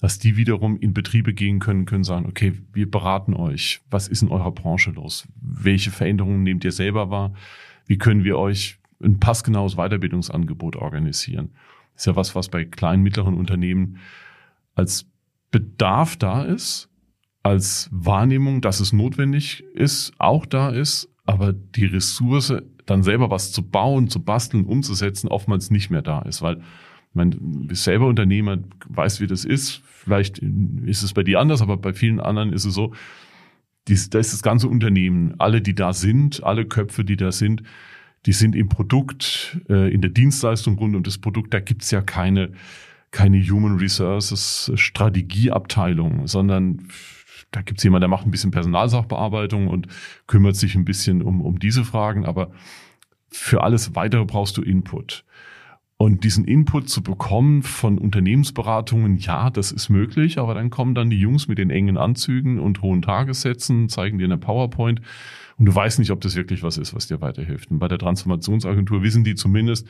dass 0.00 0.18
die 0.18 0.36
wiederum 0.36 0.78
in 0.78 0.92
Betriebe 0.92 1.32
gehen 1.32 1.60
können, 1.60 1.86
können 1.86 2.04
sagen, 2.04 2.26
okay, 2.26 2.52
wir 2.74 2.90
beraten 2.90 3.32
euch. 3.32 3.80
Was 3.90 4.06
ist 4.06 4.22
in 4.22 4.28
eurer 4.28 4.52
Branche 4.52 4.90
los? 4.90 5.26
Welche 5.40 5.90
Veränderungen 5.90 6.42
nehmt 6.42 6.64
ihr 6.64 6.72
selber 6.72 7.10
wahr? 7.10 7.32
Wie 7.86 7.96
können 7.96 8.24
wir 8.24 8.38
euch 8.38 8.78
ein 9.02 9.20
passgenaues 9.20 9.76
Weiterbildungsangebot 9.76 10.76
organisieren? 10.76 11.52
Das 11.94 12.02
ist 12.02 12.06
ja 12.06 12.16
was, 12.16 12.34
was 12.34 12.48
bei 12.50 12.64
kleinen, 12.66 13.02
mittleren 13.02 13.34
Unternehmen 13.34 13.98
als 14.74 15.06
Bedarf 15.50 16.16
da 16.16 16.42
ist, 16.42 16.90
als 17.44 17.88
Wahrnehmung, 17.92 18.62
dass 18.62 18.80
es 18.80 18.92
notwendig 18.92 19.62
ist, 19.74 20.12
auch 20.18 20.46
da 20.46 20.70
ist, 20.70 21.10
aber 21.26 21.52
die 21.52 21.84
Ressource, 21.84 22.54
dann 22.86 23.02
selber 23.02 23.30
was 23.30 23.52
zu 23.52 23.62
bauen, 23.62 24.08
zu 24.08 24.24
basteln, 24.24 24.64
umzusetzen, 24.64 25.28
oftmals 25.28 25.70
nicht 25.70 25.90
mehr 25.90 26.02
da 26.02 26.22
ist, 26.22 26.42
weil 26.42 26.62
man 27.12 27.68
selber 27.70 28.06
Unternehmer, 28.06 28.58
weiß, 28.88 29.20
wie 29.20 29.26
das 29.26 29.44
ist. 29.44 29.82
Vielleicht 29.84 30.38
ist 30.38 31.02
es 31.02 31.12
bei 31.12 31.22
dir 31.22 31.38
anders, 31.38 31.62
aber 31.62 31.76
bei 31.76 31.92
vielen 31.92 32.18
anderen 32.18 32.52
ist 32.52 32.64
es 32.64 32.74
so, 32.74 32.92
dies, 33.88 34.08
da 34.08 34.18
ist 34.18 34.32
das 34.32 34.42
ganze 34.42 34.66
Unternehmen, 34.68 35.34
alle, 35.38 35.60
die 35.60 35.74
da 35.74 35.92
sind, 35.92 36.42
alle 36.42 36.64
Köpfe, 36.64 37.04
die 37.04 37.16
da 37.16 37.30
sind, 37.30 37.62
die 38.24 38.32
sind 38.32 38.56
im 38.56 38.70
Produkt, 38.70 39.60
äh, 39.68 39.92
in 39.92 40.00
der 40.00 40.10
Dienstleistung 40.10 40.78
rund 40.78 40.96
um 40.96 41.02
das 41.02 41.18
Produkt, 41.18 41.52
da 41.52 41.60
gibt's 41.60 41.90
ja 41.90 42.00
keine, 42.00 42.52
keine 43.10 43.42
Human 43.42 43.76
Resources 43.76 44.72
Strategieabteilung, 44.74 46.26
sondern 46.26 46.88
da 47.54 47.62
gibt's 47.62 47.84
jemand, 47.84 48.02
der 48.02 48.08
macht 48.08 48.26
ein 48.26 48.30
bisschen 48.30 48.50
Personalsachbearbeitung 48.50 49.68
und 49.68 49.86
kümmert 50.26 50.56
sich 50.56 50.74
ein 50.74 50.84
bisschen 50.84 51.22
um, 51.22 51.40
um 51.40 51.58
diese 51.58 51.84
Fragen, 51.84 52.26
aber 52.26 52.50
für 53.30 53.62
alles 53.62 53.94
weitere 53.94 54.24
brauchst 54.24 54.56
du 54.56 54.62
Input. 54.62 55.24
Und 55.96 56.24
diesen 56.24 56.44
Input 56.44 56.88
zu 56.88 57.02
bekommen 57.02 57.62
von 57.62 57.98
Unternehmensberatungen, 57.98 59.16
ja, 59.16 59.50
das 59.50 59.70
ist 59.70 59.88
möglich, 59.88 60.38
aber 60.38 60.54
dann 60.54 60.68
kommen 60.68 60.94
dann 60.94 61.08
die 61.08 61.20
Jungs 61.20 61.46
mit 61.46 61.58
den 61.58 61.70
engen 61.70 61.96
Anzügen 61.96 62.58
und 62.58 62.82
hohen 62.82 63.00
Tagessätzen, 63.00 63.88
zeigen 63.88 64.18
dir 64.18 64.24
eine 64.24 64.38
PowerPoint 64.38 65.00
und 65.56 65.66
du 65.66 65.74
weißt 65.74 66.00
nicht, 66.00 66.10
ob 66.10 66.20
das 66.20 66.34
wirklich 66.34 66.64
was 66.64 66.78
ist, 66.78 66.94
was 66.94 67.06
dir 67.06 67.20
weiterhilft. 67.20 67.70
Und 67.70 67.78
bei 67.78 67.86
der 67.86 67.98
Transformationsagentur 67.98 69.02
wissen 69.02 69.22
die 69.22 69.36
zumindest, 69.36 69.86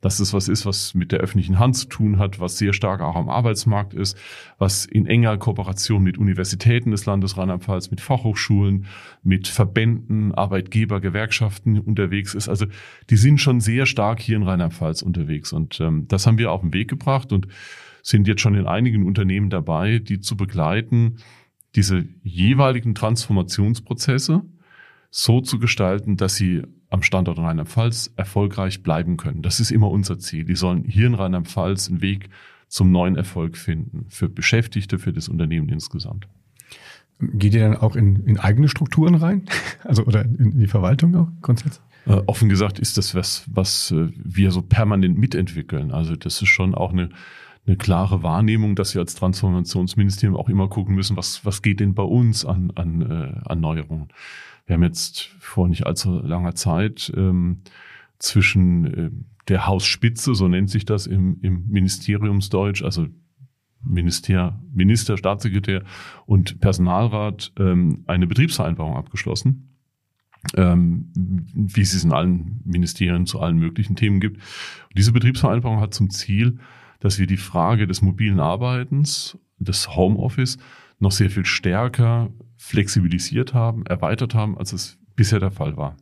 dass 0.00 0.16
das 0.16 0.32
was 0.32 0.48
ist, 0.48 0.64
was 0.64 0.94
mit 0.94 1.12
der 1.12 1.20
öffentlichen 1.20 1.58
Hand 1.58 1.76
zu 1.76 1.86
tun 1.86 2.18
hat, 2.18 2.40
was 2.40 2.56
sehr 2.56 2.72
stark 2.72 3.00
auch 3.00 3.16
am 3.16 3.28
Arbeitsmarkt 3.28 3.92
ist, 3.92 4.16
was 4.58 4.86
in 4.86 5.06
enger 5.06 5.36
Kooperation 5.36 6.02
mit 6.02 6.16
Universitäten 6.16 6.90
des 6.90 7.06
Landes 7.06 7.36
Rheinland-Pfalz, 7.36 7.90
mit 7.90 8.00
Fachhochschulen, 8.00 8.86
mit 9.22 9.48
Verbänden, 9.48 10.32
Arbeitgeber, 10.32 11.00
Gewerkschaften 11.00 11.78
unterwegs 11.78 12.34
ist. 12.34 12.48
Also 12.48 12.66
die 13.10 13.16
sind 13.16 13.40
schon 13.40 13.60
sehr 13.60 13.86
stark 13.86 14.20
hier 14.20 14.36
in 14.36 14.42
Rheinland-Pfalz 14.42 15.02
unterwegs 15.02 15.52
und 15.52 15.80
ähm, 15.80 16.06
das 16.08 16.26
haben 16.26 16.38
wir 16.38 16.52
auf 16.52 16.62
den 16.62 16.72
Weg 16.72 16.88
gebracht 16.88 17.32
und 17.32 17.46
sind 18.02 18.26
jetzt 18.26 18.40
schon 18.40 18.54
in 18.54 18.66
einigen 18.66 19.06
Unternehmen 19.06 19.50
dabei, 19.50 19.98
die 19.98 20.20
zu 20.20 20.36
begleiten, 20.36 21.16
diese 21.76 22.06
jeweiligen 22.22 22.94
Transformationsprozesse 22.94 24.42
so 25.10 25.40
zu 25.40 25.58
gestalten, 25.58 26.16
dass 26.16 26.36
sie 26.36 26.62
am 26.90 27.02
Standort 27.02 27.38
Rheinland-Pfalz 27.38 28.12
erfolgreich 28.16 28.82
bleiben 28.82 29.16
können. 29.16 29.42
Das 29.42 29.60
ist 29.60 29.70
immer 29.70 29.90
unser 29.90 30.18
Ziel. 30.18 30.44
Die 30.44 30.56
sollen 30.56 30.84
hier 30.84 31.06
in 31.06 31.14
Rheinland-Pfalz 31.14 31.88
einen 31.88 32.02
Weg 32.02 32.28
zum 32.68 32.90
neuen 32.90 33.16
Erfolg 33.16 33.56
finden. 33.56 34.06
Für 34.08 34.28
Beschäftigte, 34.28 34.98
für 34.98 35.12
das 35.12 35.28
Unternehmen 35.28 35.68
insgesamt. 35.68 36.26
Geht 37.20 37.54
ihr 37.54 37.60
dann 37.60 37.76
auch 37.76 37.96
in, 37.96 38.24
in 38.24 38.38
eigene 38.38 38.68
Strukturen 38.68 39.14
rein? 39.14 39.44
Also 39.84 40.04
oder 40.04 40.24
in 40.24 40.58
die 40.58 40.66
Verwaltung 40.66 41.14
auch 41.16 41.28
grundsätzlich? 41.42 41.80
Äh, 42.06 42.22
offen 42.26 42.48
gesagt 42.48 42.78
ist 42.78 42.98
das 42.98 43.14
was, 43.14 43.44
was 43.46 43.90
äh, 43.90 44.08
wir 44.14 44.50
so 44.50 44.62
permanent 44.62 45.18
mitentwickeln. 45.18 45.90
Also 45.90 46.16
das 46.16 46.42
ist 46.42 46.48
schon 46.48 46.74
auch 46.74 46.92
eine, 46.92 47.10
eine 47.70 47.76
klare 47.76 48.24
Wahrnehmung, 48.24 48.74
dass 48.74 48.94
wir 48.94 49.00
als 49.00 49.14
Transformationsministerium 49.14 50.36
auch 50.36 50.48
immer 50.48 50.68
gucken 50.68 50.94
müssen, 50.96 51.16
was, 51.16 51.44
was 51.44 51.62
geht 51.62 51.78
denn 51.78 51.94
bei 51.94 52.02
uns 52.02 52.44
an, 52.44 52.72
an, 52.74 53.02
äh, 53.02 53.48
an 53.48 53.60
Neuerungen. 53.60 54.08
Wir 54.66 54.74
haben 54.74 54.82
jetzt 54.82 55.30
vor 55.38 55.68
nicht 55.68 55.86
allzu 55.86 56.20
langer 56.20 56.56
Zeit 56.56 57.12
ähm, 57.16 57.62
zwischen 58.18 58.84
äh, 58.86 59.10
der 59.46 59.68
Hausspitze, 59.68 60.34
so 60.34 60.48
nennt 60.48 60.68
sich 60.68 60.84
das 60.84 61.06
im, 61.06 61.38
im 61.42 61.68
Ministeriumsdeutsch, 61.68 62.82
also 62.82 63.06
Minister, 63.82 64.60
Minister, 64.74 65.16
Staatssekretär 65.16 65.84
und 66.26 66.60
Personalrat 66.60 67.52
ähm, 67.58 68.02
eine 68.08 68.26
Betriebsvereinbarung 68.26 68.96
abgeschlossen, 68.96 69.76
ähm, 70.56 71.12
wie 71.14 71.80
es 71.80 71.94
es 71.94 72.02
in 72.02 72.12
allen 72.12 72.62
Ministerien 72.64 73.26
zu 73.26 73.40
allen 73.40 73.58
möglichen 73.58 73.94
Themen 73.94 74.18
gibt. 74.18 74.38
Und 74.38 74.98
diese 74.98 75.12
Betriebsvereinbarung 75.12 75.80
hat 75.80 75.94
zum 75.94 76.10
Ziel, 76.10 76.58
dass 77.00 77.18
wir 77.18 77.26
die 77.26 77.36
Frage 77.36 77.86
des 77.86 78.02
mobilen 78.02 78.40
Arbeitens, 78.40 79.38
des 79.58 79.94
Homeoffice 79.96 80.58
noch 80.98 81.12
sehr 81.12 81.30
viel 81.30 81.44
stärker 81.44 82.30
flexibilisiert 82.56 83.54
haben, 83.54 83.84
erweitert 83.86 84.34
haben, 84.34 84.56
als 84.56 84.72
es 84.72 84.98
bisher 85.16 85.40
der 85.40 85.50
Fall 85.50 85.76
war. 85.76 85.96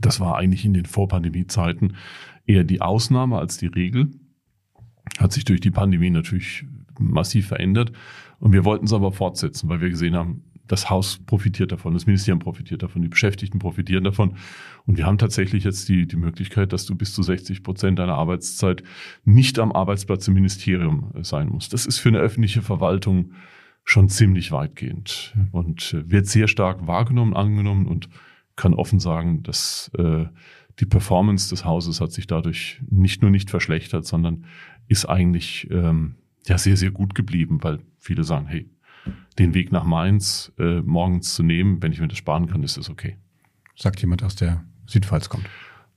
Das 0.00 0.20
war 0.20 0.36
eigentlich 0.36 0.64
in 0.64 0.74
den 0.74 0.86
Vorpandemie-Zeiten 0.86 1.96
eher 2.46 2.64
die 2.64 2.80
Ausnahme 2.80 3.38
als 3.38 3.56
die 3.58 3.66
Regel. 3.66 4.10
Hat 5.18 5.32
sich 5.32 5.44
durch 5.44 5.60
die 5.60 5.70
Pandemie 5.70 6.10
natürlich 6.10 6.64
massiv 6.98 7.48
verändert. 7.48 7.92
Und 8.40 8.52
wir 8.52 8.64
wollten 8.64 8.86
es 8.86 8.92
aber 8.92 9.12
fortsetzen, 9.12 9.68
weil 9.68 9.80
wir 9.80 9.90
gesehen 9.90 10.14
haben, 10.14 10.44
das 10.66 10.88
Haus 10.88 11.18
profitiert 11.26 11.72
davon, 11.72 11.92
das 11.92 12.06
Ministerium 12.06 12.38
profitiert 12.38 12.82
davon, 12.82 13.02
die 13.02 13.08
Beschäftigten 13.08 13.58
profitieren 13.58 14.04
davon. 14.04 14.36
Und 14.86 14.96
wir 14.96 15.06
haben 15.06 15.18
tatsächlich 15.18 15.64
jetzt 15.64 15.88
die, 15.88 16.06
die 16.06 16.16
Möglichkeit, 16.16 16.72
dass 16.72 16.86
du 16.86 16.94
bis 16.94 17.12
zu 17.12 17.22
60 17.22 17.62
Prozent 17.62 17.98
deiner 17.98 18.14
Arbeitszeit 18.14 18.82
nicht 19.24 19.58
am 19.58 19.72
Arbeitsplatz 19.72 20.26
im 20.28 20.34
Ministerium 20.34 21.12
sein 21.22 21.48
musst. 21.48 21.72
Das 21.72 21.86
ist 21.86 21.98
für 21.98 22.08
eine 22.08 22.18
öffentliche 22.18 22.62
Verwaltung 22.62 23.32
schon 23.84 24.08
ziemlich 24.08 24.50
weitgehend 24.50 25.34
und 25.52 25.94
wird 26.06 26.26
sehr 26.26 26.48
stark 26.48 26.86
wahrgenommen, 26.86 27.34
angenommen 27.34 27.86
und 27.86 28.08
kann 28.56 28.72
offen 28.72 28.98
sagen, 28.98 29.42
dass 29.42 29.90
äh, 29.98 30.24
die 30.80 30.86
Performance 30.86 31.50
des 31.50 31.64
Hauses 31.64 32.00
hat 32.00 32.12
sich 32.12 32.26
dadurch 32.26 32.80
nicht 32.88 33.20
nur 33.20 33.30
nicht 33.30 33.50
verschlechtert, 33.50 34.06
sondern 34.06 34.46
ist 34.88 35.04
eigentlich 35.04 35.68
ähm, 35.70 36.16
ja 36.46 36.56
sehr, 36.56 36.76
sehr 36.76 36.90
gut 36.90 37.14
geblieben, 37.14 37.58
weil 37.62 37.80
viele 37.98 38.24
sagen, 38.24 38.46
hey, 38.46 38.68
den 39.38 39.54
Weg 39.54 39.72
nach 39.72 39.84
Mainz 39.84 40.52
äh, 40.58 40.80
morgens 40.80 41.34
zu 41.34 41.42
nehmen, 41.42 41.82
wenn 41.82 41.92
ich 41.92 42.00
mir 42.00 42.08
das 42.08 42.18
sparen 42.18 42.46
kann, 42.46 42.62
ist 42.62 42.76
es 42.76 42.88
okay. 42.88 43.16
Sagt 43.76 44.00
jemand 44.00 44.22
aus 44.22 44.36
der 44.36 44.64
Südpfalz 44.86 45.28
kommt 45.28 45.48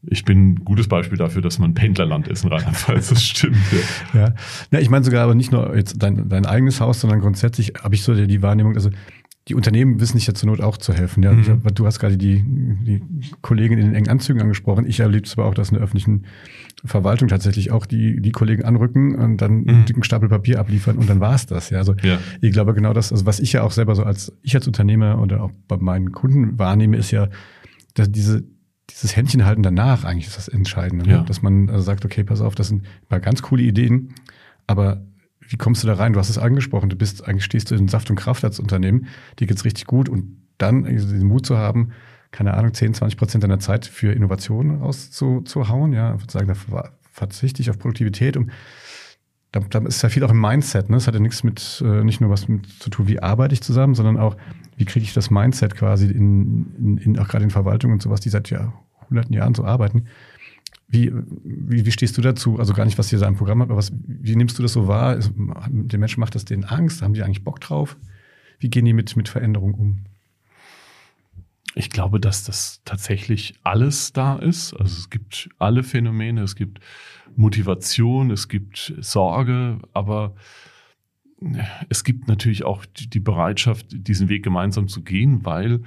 ich 0.04 0.26
bin 0.26 0.50
ein 0.52 0.56
gutes 0.66 0.88
Beispiel 0.88 1.18
dafür, 1.18 1.42
dass 1.42 1.60
man 1.60 1.74
Pendlerland 1.74 2.28
ist 2.28 2.44
in 2.44 2.52
Rheinland-Pfalz. 2.52 3.10
Das 3.10 3.24
stimmt. 3.24 3.58
Ja. 4.14 4.20
ja. 4.20 4.34
ja, 4.72 4.80
ich 4.80 4.90
meine 4.90 5.04
sogar 5.04 5.24
aber 5.24 5.36
nicht 5.36 5.52
nur 5.52 5.76
jetzt 5.76 6.02
dein, 6.02 6.30
dein 6.30 6.46
eigenes 6.46 6.80
Haus, 6.80 7.02
sondern 7.02 7.20
grundsätzlich 7.20 7.74
habe 7.82 7.96
ich 7.96 8.04
so 8.04 8.14
die 8.14 8.42
Wahrnehmung, 8.42 8.76
also 8.76 8.90
die 9.48 9.56
Unternehmen 9.56 10.00
wissen 10.00 10.18
sich 10.18 10.28
ja 10.28 10.34
zur 10.34 10.50
Not 10.50 10.62
auch 10.62 10.78
zu 10.78 10.94
helfen. 10.94 11.24
Ja, 11.24 11.32
mhm. 11.32 11.64
du 11.74 11.86
hast 11.86 12.00
gerade 12.00 12.18
die, 12.18 12.44
die 12.46 13.02
Kollegen 13.42 13.78
in 13.78 13.86
den 13.86 13.96
engen 13.96 14.10
Anzügen 14.10 14.42
angesprochen. 14.42 14.86
Ich 14.86 15.00
erlebe 15.00 15.26
es 15.26 15.38
aber 15.38 15.48
auch, 15.48 15.54
dass 15.54 15.70
in 15.70 15.76
der 15.76 15.84
öffentlichen 15.84 16.26
Verwaltung 16.86 17.28
tatsächlich 17.28 17.72
auch 17.72 17.86
die, 17.86 18.22
die 18.22 18.32
Kollegen 18.32 18.64
anrücken 18.64 19.16
und 19.16 19.38
dann 19.38 19.62
mhm. 19.62 19.70
einen 19.70 19.86
dicken 19.86 20.04
Stapel 20.04 20.30
Papier 20.30 20.60
abliefern 20.60 20.98
und 20.98 21.10
dann 21.10 21.20
war's 21.20 21.46
das. 21.46 21.70
Ja, 21.70 21.80
also 21.80 21.96
ja. 22.04 22.20
ich 22.40 22.52
glaube 22.52 22.74
genau 22.74 22.94
das, 22.94 23.12
also 23.12 23.26
was 23.26 23.40
ich 23.40 23.54
ja 23.54 23.64
auch 23.64 23.72
selber 23.72 23.96
so 23.96 24.04
als 24.04 24.32
ich 24.44 24.56
als 24.56 24.68
Unternehmer 24.68 25.20
oder 25.20 25.44
auch 25.44 25.52
bei 25.68 25.78
meinen 25.78 26.12
Kunden 26.12 26.60
wahrnehme, 26.60 26.98
ist 26.98 27.12
ja, 27.12 27.30
dass 27.96 28.12
diese 28.12 28.44
dieses 28.90 29.16
Händchenhalten 29.16 29.64
danach 29.64 30.06
eigentlich 30.06 30.28
ist 30.28 30.38
das 30.38 30.48
Entscheidende. 30.48 31.06
Ne? 31.06 31.12
Ja. 31.12 31.22
Dass 31.24 31.42
man 31.42 31.70
also 31.70 31.82
sagt, 31.82 32.06
okay, 32.06 32.24
pass 32.24 32.42
auf, 32.42 32.56
das 32.56 32.70
sind 32.70 32.84
mal 33.10 33.20
ganz 33.20 33.42
coole 33.42 33.64
Ideen, 33.64 34.14
aber 34.66 35.04
wie 35.50 35.58
kommst 35.58 35.84
du 35.84 35.88
da 35.88 35.94
rein? 35.94 36.14
Du 36.14 36.20
hast 36.20 36.30
es 36.30 36.38
angesprochen, 36.38 36.90
du 36.90 36.96
bist, 36.96 37.26
eigentlich 37.26 37.46
stehst 37.46 37.72
du 37.72 37.76
in 37.76 37.88
Saft 37.88 38.10
und 38.10 38.18
Kraft 38.18 38.44
als 38.44 38.60
Unternehmen, 38.60 39.08
dir 39.40 39.48
geht's 39.48 39.66
richtig 39.66 39.86
gut 39.86 40.10
und 40.10 40.38
dann 40.58 40.84
den 40.84 41.26
Mut 41.26 41.46
zu 41.46 41.58
haben, 41.58 41.92
keine 42.32 42.54
Ahnung, 42.54 42.74
10, 42.74 42.94
20 42.94 43.18
Prozent 43.18 43.44
deiner 43.44 43.60
Zeit 43.60 43.86
für 43.86 44.12
Innovation 44.12 44.82
rauszuhauen, 44.82 45.94
ja, 45.94 46.16
ich 46.16 46.22
würde 46.22 46.34
sagen, 46.34 46.48
da 46.48 46.92
verzichte 47.12 47.62
ich 47.62 47.70
auf 47.70 47.80
Produktivität, 47.80 48.38
um 48.38 48.50
da, 49.52 49.62
da 49.62 49.80
ist 49.88 50.02
ja 50.02 50.10
viel 50.10 50.24
auch 50.24 50.32
im 50.32 50.42
Mindset, 50.42 50.90
ne? 50.90 50.98
Es 50.98 51.08
hat 51.08 51.14
ja 51.14 51.20
nichts 51.20 51.44
mit, 51.44 51.82
äh, 51.86 52.04
nicht 52.04 52.22
nur 52.22 52.30
was 52.30 52.48
mit 52.48 52.68
zu 52.68 52.90
tun, 52.90 53.08
wie 53.08 53.22
arbeite 53.22 53.54
ich 53.54 53.62
zusammen, 53.62 53.96
sondern 53.96 54.18
auch, 54.18 54.36
wie 54.76 54.86
kriege 54.86 55.04
ich 55.04 55.14
das 55.14 55.30
Mindset 55.30 55.76
quasi 55.76 56.08
in, 56.08 56.76
in, 56.78 56.98
in 56.98 57.20
auch 57.20 57.28
gerade 57.28 57.44
in 57.44 57.50
Verwaltung 57.50 57.92
und 57.92 58.02
sowas, 58.02 58.20
die 58.20 58.30
seit 58.30 58.50
ja, 58.50 58.74
hunderten 59.10 59.34
Jahren 59.34 59.56
so 59.56 59.64
arbeiten. 59.64 60.06
Wie, 60.90 61.12
wie, 61.44 61.86
wie 61.86 61.92
stehst 61.92 62.18
du 62.18 62.22
dazu? 62.22 62.60
Also 62.60 62.74
gar 62.74 62.86
nicht, 62.86 62.98
was 62.98 63.12
ihr 63.12 63.20
da 63.20 63.28
im 63.28 63.36
Programm 63.36 63.62
habt, 63.62 63.72
aber 63.72 63.78
was, 63.78 63.92
wie 64.06 64.36
nimmst 64.36 64.58
du 64.58 64.64
das 64.64 64.74
so 64.74 64.88
wahr? 64.88 65.18
Ist, 65.18 65.34
den 65.36 66.00
Menschen 66.00 66.20
macht 66.22 66.36
das 66.36 66.46
denen 66.46 66.64
Angst? 66.64 67.02
Haben 67.02 67.14
die 67.14 67.24
eigentlich 67.24 67.44
Bock 67.44 67.60
drauf? 67.60 67.98
Wie 68.60 68.70
gehen 68.70 68.86
die 68.86 68.94
mit, 68.94 69.16
mit 69.16 69.28
Veränderungen 69.28 69.74
um? 69.74 70.04
Ich 71.78 71.92
glaube, 71.92 72.20
dass 72.20 72.44
das 72.44 72.82
tatsächlich 72.86 73.54
alles 73.62 74.12
da 74.12 74.38
ist. 74.38 74.74
Also 74.74 74.98
es 74.98 75.12
gibt 75.12 75.50
alle 75.60 75.84
Phänomene, 75.84 76.42
es 76.42 76.56
gibt 76.56 76.80
Motivation, 77.36 78.32
es 78.32 78.48
gibt 78.48 78.96
Sorge, 79.00 79.78
aber 79.94 80.34
es 81.88 82.04
gibt 82.04 82.28
natürlich 82.28 82.64
auch 82.64 82.84
die 82.86 83.20
Bereitschaft, 83.20 83.86
diesen 83.92 84.28
Weg 84.28 84.44
gemeinsam 84.44 84.88
zu 84.88 85.04
gehen, 85.04 85.46
weil, 85.46 85.84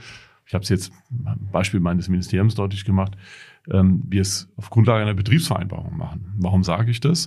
ich 0.47 0.54
habe 0.54 0.62
es 0.62 0.68
jetzt 0.68 0.92
am 1.25 1.49
Beispiel 1.50 1.80
meines 1.80 2.09
Ministeriums 2.09 2.54
deutlich 2.54 2.85
gemacht, 2.85 3.16
ähm, 3.68 4.04
wir 4.06 4.20
es 4.20 4.49
auf 4.56 4.70
Grundlage 4.70 5.02
einer 5.02 5.14
Betriebsvereinbarung 5.14 5.97
machen. 5.97 6.35
Warum 6.38 6.62
sage 6.62 6.92
ich 6.92 7.00
das? 7.00 7.26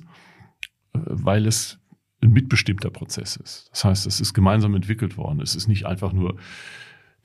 Äh, 0.94 1.00
weil 1.04 1.48
es 1.48 1.80
ein 2.22 2.32
mitbestimmter 2.32 2.92
Prozess 2.92 3.36
ist. 3.36 3.68
Das 3.72 3.84
heißt, 3.84 4.08
es 4.08 4.22
ist 4.22 4.34
gemeinsam 4.34 4.74
entwickelt 4.74 5.18
worden. 5.18 5.42
Es 5.42 5.54
ist 5.54 5.68
nicht 5.68 5.86
einfach 5.86 6.14
nur 6.14 6.38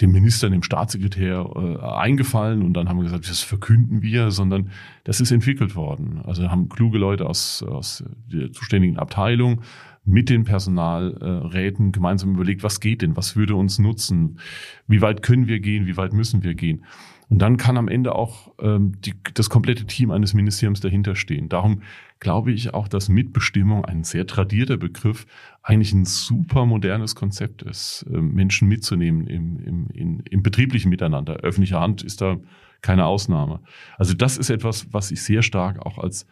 dem 0.00 0.12
Minister, 0.12 0.48
dem 0.48 0.62
Staatssekretär 0.62 1.50
äh, 1.56 1.84
eingefallen 1.84 2.62
und 2.62 2.74
dann 2.74 2.88
haben 2.88 2.98
wir 2.98 3.04
gesagt, 3.04 3.28
das 3.28 3.40
verkünden 3.40 4.02
wir, 4.02 4.30
sondern 4.30 4.70
das 5.04 5.20
ist 5.20 5.32
entwickelt 5.32 5.74
worden. 5.74 6.20
Also 6.24 6.48
haben 6.50 6.68
kluge 6.68 6.98
Leute 6.98 7.26
aus, 7.26 7.62
aus 7.62 8.04
der 8.32 8.52
zuständigen 8.52 8.96
Abteilung 8.96 9.62
mit 10.04 10.30
den 10.30 10.44
Personalräten 10.44 11.92
gemeinsam 11.92 12.34
überlegt, 12.34 12.62
was 12.62 12.80
geht 12.80 13.02
denn, 13.02 13.16
was 13.16 13.36
würde 13.36 13.56
uns 13.56 13.78
nutzen, 13.78 14.38
wie 14.86 15.02
weit 15.02 15.22
können 15.22 15.48
wir 15.48 15.60
gehen, 15.60 15.86
wie 15.86 15.96
weit 15.96 16.12
müssen 16.12 16.42
wir 16.42 16.54
gehen. 16.54 16.84
Und 17.30 17.40
dann 17.40 17.58
kann 17.58 17.76
am 17.76 17.88
Ende 17.88 18.14
auch 18.14 18.52
ähm, 18.58 19.00
die, 19.02 19.14
das 19.34 19.50
komplette 19.50 19.86
Team 19.86 20.10
eines 20.10 20.32
Ministeriums 20.32 20.80
dahinter 20.80 21.14
stehen. 21.14 21.48
Darum 21.48 21.82
glaube 22.20 22.52
ich 22.52 22.72
auch, 22.72 22.88
dass 22.88 23.08
Mitbestimmung, 23.08 23.84
ein 23.84 24.02
sehr 24.02 24.26
tradierter 24.26 24.78
Begriff, 24.78 25.26
eigentlich 25.62 25.92
ein 25.92 26.06
super 26.06 26.64
modernes 26.64 27.14
Konzept 27.14 27.62
ist, 27.62 28.06
äh, 28.10 28.16
Menschen 28.16 28.66
mitzunehmen 28.68 29.26
im, 29.26 29.58
im, 29.60 29.86
in, 29.90 30.20
im 30.20 30.42
betrieblichen 30.42 30.88
Miteinander. 30.88 31.34
Öffentliche 31.36 31.78
Hand 31.78 32.02
ist 32.02 32.22
da 32.22 32.38
keine 32.80 33.04
Ausnahme. 33.04 33.60
Also 33.98 34.14
das 34.14 34.38
ist 34.38 34.50
etwas, 34.50 34.86
was 34.92 35.10
ich 35.10 35.22
sehr 35.22 35.42
stark 35.42 35.84
auch 35.84 35.98
als 35.98 36.26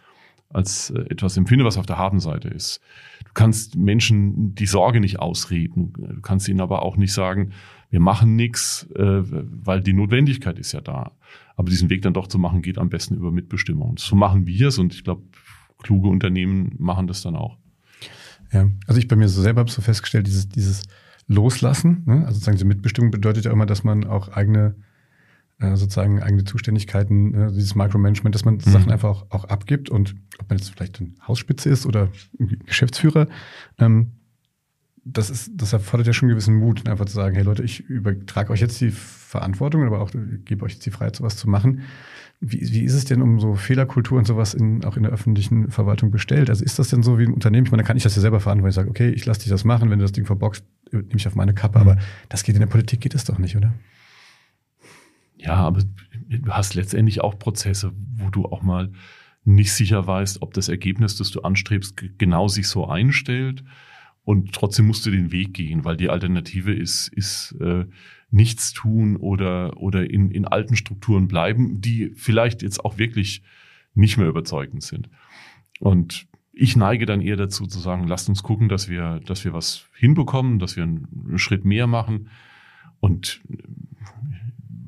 als 0.53 0.91
äh, 0.91 1.01
etwas 1.11 1.37
empfinde, 1.37 1.65
was 1.65 1.79
auf 1.79 1.87
der 1.87 1.99
Habenseite 1.99 2.49
ist. 2.49 2.81
Kannst 3.37 3.77
Menschen 3.77 4.55
die 4.55 4.65
Sorge 4.65 4.99
nicht 4.99 5.19
ausreden. 5.21 5.93
Du 5.93 6.23
kannst 6.23 6.49
ihnen 6.49 6.63
aber 6.63 6.81
auch 6.81 6.97
nicht 6.97 7.13
sagen, 7.13 7.53
wir 7.91 8.01
machen 8.01 8.35
nichts, 8.35 8.89
äh, 8.97 9.23
weil 9.25 9.83
die 9.83 9.93
Notwendigkeit 9.93 10.59
ist 10.59 10.73
ja 10.73 10.81
da. 10.81 11.13
Aber 11.55 11.69
diesen 11.69 11.91
Weg 11.91 12.01
dann 12.01 12.15
doch 12.15 12.29
zu 12.29 12.39
machen, 12.39 12.63
geht 12.63 12.79
am 12.79 12.89
besten 12.89 13.15
über 13.15 13.31
Mitbestimmung. 13.31 13.99
So 13.99 14.17
machen 14.17 14.47
wir 14.47 14.69
es 14.69 14.79
und 14.79 14.95
ich 14.95 15.05
glaube, 15.05 15.23
kluge 15.83 16.09
Unternehmen 16.09 16.75
machen 16.79 17.07
das 17.07 17.21
dann 17.21 17.37
auch. 17.37 17.59
Ja, 18.55 18.71
also 18.87 18.99
ich 18.99 19.07
bei 19.07 19.17
mir 19.17 19.29
so 19.29 19.43
selber 19.43 19.61
habe 19.61 19.71
so 19.71 19.83
festgestellt, 19.83 20.27
dieses, 20.27 20.49
dieses 20.49 20.85
Loslassen, 21.29 22.05
ne? 22.07 22.21
also 22.21 22.35
sozusagen 22.35 22.57
diese 22.57 22.65
Mitbestimmung 22.65 23.11
bedeutet 23.11 23.45
ja 23.45 23.53
immer, 23.53 23.67
dass 23.67 23.85
man 23.85 24.05
auch 24.05 24.29
eigene 24.29 24.77
sozusagen 25.59 26.23
eigene 26.23 26.45
Zuständigkeiten, 26.45 27.35
äh, 27.35 27.53
dieses 27.53 27.75
Micromanagement, 27.75 28.35
dass 28.35 28.45
man 28.45 28.57
mhm. 28.57 28.61
Sachen 28.61 28.91
einfach 28.91 29.09
auch, 29.09 29.27
auch 29.31 29.45
abgibt 29.45 29.89
und 29.89 30.15
ob 30.39 30.49
man 30.51 30.59
jetzt 30.59 30.71
vielleicht 30.71 31.01
ein 31.01 31.17
Hausspitze 31.27 31.71
ist 31.71 31.87
oder 31.87 32.09
Geschäftsführer, 32.67 33.27
ähm, 33.79 34.13
das 35.09 35.31
ist, 35.31 35.53
das 35.55 35.73
erfordert 35.73 36.09
ja 36.09 36.13
schon 36.13 36.27
einen 36.27 36.35
gewissen 36.35 36.57
Mut, 36.57 36.89
einfach 36.89 37.05
zu 37.05 37.15
sagen, 37.15 37.37
hey 37.37 37.45
Leute, 37.45 37.63
ich 37.63 37.81
übertrage 37.89 38.53
euch 38.53 38.61
jetzt 38.61 38.81
die 38.81 38.91
Verantwortung, 38.91 39.85
aber 39.85 40.01
auch 40.01 40.11
gebe 40.45 40.65
euch 40.65 40.73
jetzt 40.73 40.87
die 40.87 40.91
Freiheit, 40.91 41.15
sowas 41.15 41.37
zu 41.37 41.49
machen. 41.49 41.83
Wie, 42.41 42.61
wie 42.61 42.83
ist 42.83 42.95
es 42.95 43.05
denn 43.05 43.23
um 43.23 43.39
so 43.39 43.55
Fehlerkultur 43.55 44.19
und 44.19 44.27
sowas 44.27 44.53
in, 44.53 44.85
auch 44.85 44.97
in 44.97 45.05
der 45.05 45.13
öffentlichen 45.13 45.71
Verwaltung 45.71 46.11
bestellt? 46.11 46.51
Also 46.51 46.65
ist 46.65 46.81
das 46.81 46.89
denn 46.89 47.05
so 47.05 47.19
wie 47.19 47.25
ein 47.25 47.33
Unternehmen? 47.33 47.67
Ich 47.67 47.71
meine, 47.71 47.85
da 47.85 47.87
kann 47.87 47.97
ich 47.97 48.03
das 48.03 48.17
ja 48.17 48.21
selber 48.21 48.41
verantworten, 48.41 48.71
ich 48.71 48.75
sage, 48.75 48.91
okay, 48.91 49.11
ich 49.11 49.25
lasse 49.27 49.41
dich 49.41 49.49
das 49.49 49.65
machen, 49.65 49.91
wenn 49.91 50.01
du 50.01 50.05
das 50.05 50.13
Ding 50.13 50.27
verboxt, 50.27 50.65
nehme 50.91 51.07
ich 51.15 51.27
auf 51.29 51.37
meine 51.37 51.55
Kappe, 51.55 51.79
mhm. 51.79 51.89
aber 51.89 52.01
das 52.29 52.43
geht 52.43 52.57
in 52.57 52.61
der 52.61 52.67
Politik, 52.67 53.01
geht 53.01 53.15
das 53.15 53.25
doch 53.25 53.39
nicht, 53.39 53.57
oder? 53.57 53.73
Ja, 55.39 55.55
aber 55.55 55.83
du 56.29 56.53
hast 56.53 56.75
letztendlich 56.75 57.21
auch 57.21 57.39
Prozesse, 57.39 57.93
wo 58.17 58.31
du 58.31 58.47
auch 58.47 58.63
mal 58.63 58.93
nicht 59.45 59.73
sicher 59.73 60.07
weißt, 60.07 60.43
ob 60.43 60.55
das 60.55 60.69
Ergebnis, 60.69 61.17
das 61.17 61.31
du 61.31 61.43
anstrebst, 61.43 62.19
genau 62.19 62.49
sich 62.49 62.69
so 62.69 62.89
einstellt 62.89 63.63
und 64.25 64.53
trotzdem 64.53 64.89
musst 64.89 65.07
du 65.07 65.11
den 65.13 65.31
Weg 65.31 65.55
gehen, 65.55 65.85
weil 65.85 65.97
die 65.97 66.11
Alternative 66.11 66.75
ist, 66.75 67.07
ist 67.09 67.55
äh, 67.61 67.85
nichts 68.31 68.73
tun 68.73 69.17
oder, 69.17 69.77
oder 69.77 70.11
in, 70.11 70.33
in 70.33 70.45
alten 70.45 70.75
Strukturen 70.75 71.29
bleiben, 71.29 71.81
die 71.81 72.11
vielleicht 72.17 72.63
jetzt 72.63 72.85
auch 72.85 72.99
wirklich 72.99 73.43
nicht 73.95 74.19
mehr 74.19 74.27
überzeugend 74.27 74.83
sind. 74.83 75.09
Und 75.79 76.27
ich 76.53 76.75
neige 76.75 77.07
dann 77.07 77.21
eher 77.21 77.37
dazu 77.37 77.67
zu 77.67 77.79
sagen, 77.79 78.09
lasst 78.09 78.29
uns 78.29 78.43
gucken, 78.43 78.69
dass 78.69 78.89
wir, 78.89 79.21
dass 79.27 79.45
wir 79.45 79.53
was 79.53 79.89
hinbekommen, 79.95 80.59
dass 80.59 80.75
wir 80.75 80.83
einen 80.83 81.39
Schritt 81.39 81.65
mehr 81.65 81.87
machen. 81.87 82.29
Und 82.99 83.43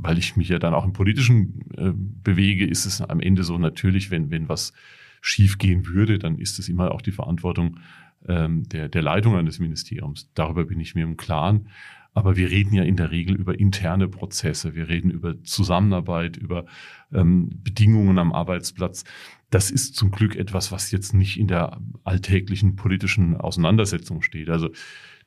weil 0.00 0.18
ich 0.18 0.36
mich 0.36 0.48
ja 0.48 0.58
dann 0.58 0.74
auch 0.74 0.84
im 0.84 0.92
Politischen 0.92 1.60
äh, 1.76 1.92
bewege, 1.94 2.66
ist 2.66 2.86
es 2.86 3.00
am 3.00 3.20
Ende 3.20 3.42
so 3.42 3.58
natürlich, 3.58 4.10
wenn, 4.10 4.30
wenn 4.30 4.48
was 4.48 4.72
schief 5.20 5.58
gehen 5.58 5.86
würde, 5.86 6.18
dann 6.18 6.38
ist 6.38 6.58
es 6.58 6.68
immer 6.68 6.92
auch 6.92 7.02
die 7.02 7.12
Verantwortung 7.12 7.78
ähm, 8.26 8.68
der, 8.68 8.88
der 8.88 9.02
Leitung 9.02 9.36
eines 9.36 9.58
Ministeriums. 9.58 10.30
Darüber 10.34 10.64
bin 10.64 10.80
ich 10.80 10.94
mir 10.94 11.04
im 11.04 11.16
Klaren. 11.16 11.68
Aber 12.14 12.36
wir 12.36 12.50
reden 12.50 12.74
ja 12.74 12.82
in 12.82 12.96
der 12.96 13.12
Regel 13.12 13.36
über 13.36 13.60
interne 13.60 14.08
Prozesse. 14.08 14.74
Wir 14.74 14.88
reden 14.88 15.10
über 15.10 15.40
Zusammenarbeit, 15.44 16.36
über 16.36 16.64
ähm, 17.12 17.50
Bedingungen 17.62 18.18
am 18.18 18.32
Arbeitsplatz. 18.32 19.04
Das 19.50 19.70
ist 19.70 19.94
zum 19.94 20.10
Glück 20.10 20.34
etwas, 20.34 20.72
was 20.72 20.90
jetzt 20.90 21.14
nicht 21.14 21.38
in 21.38 21.46
der 21.46 21.80
alltäglichen 22.04 22.76
politischen 22.76 23.36
Auseinandersetzung 23.36 24.22
steht. 24.22 24.50
Also 24.50 24.70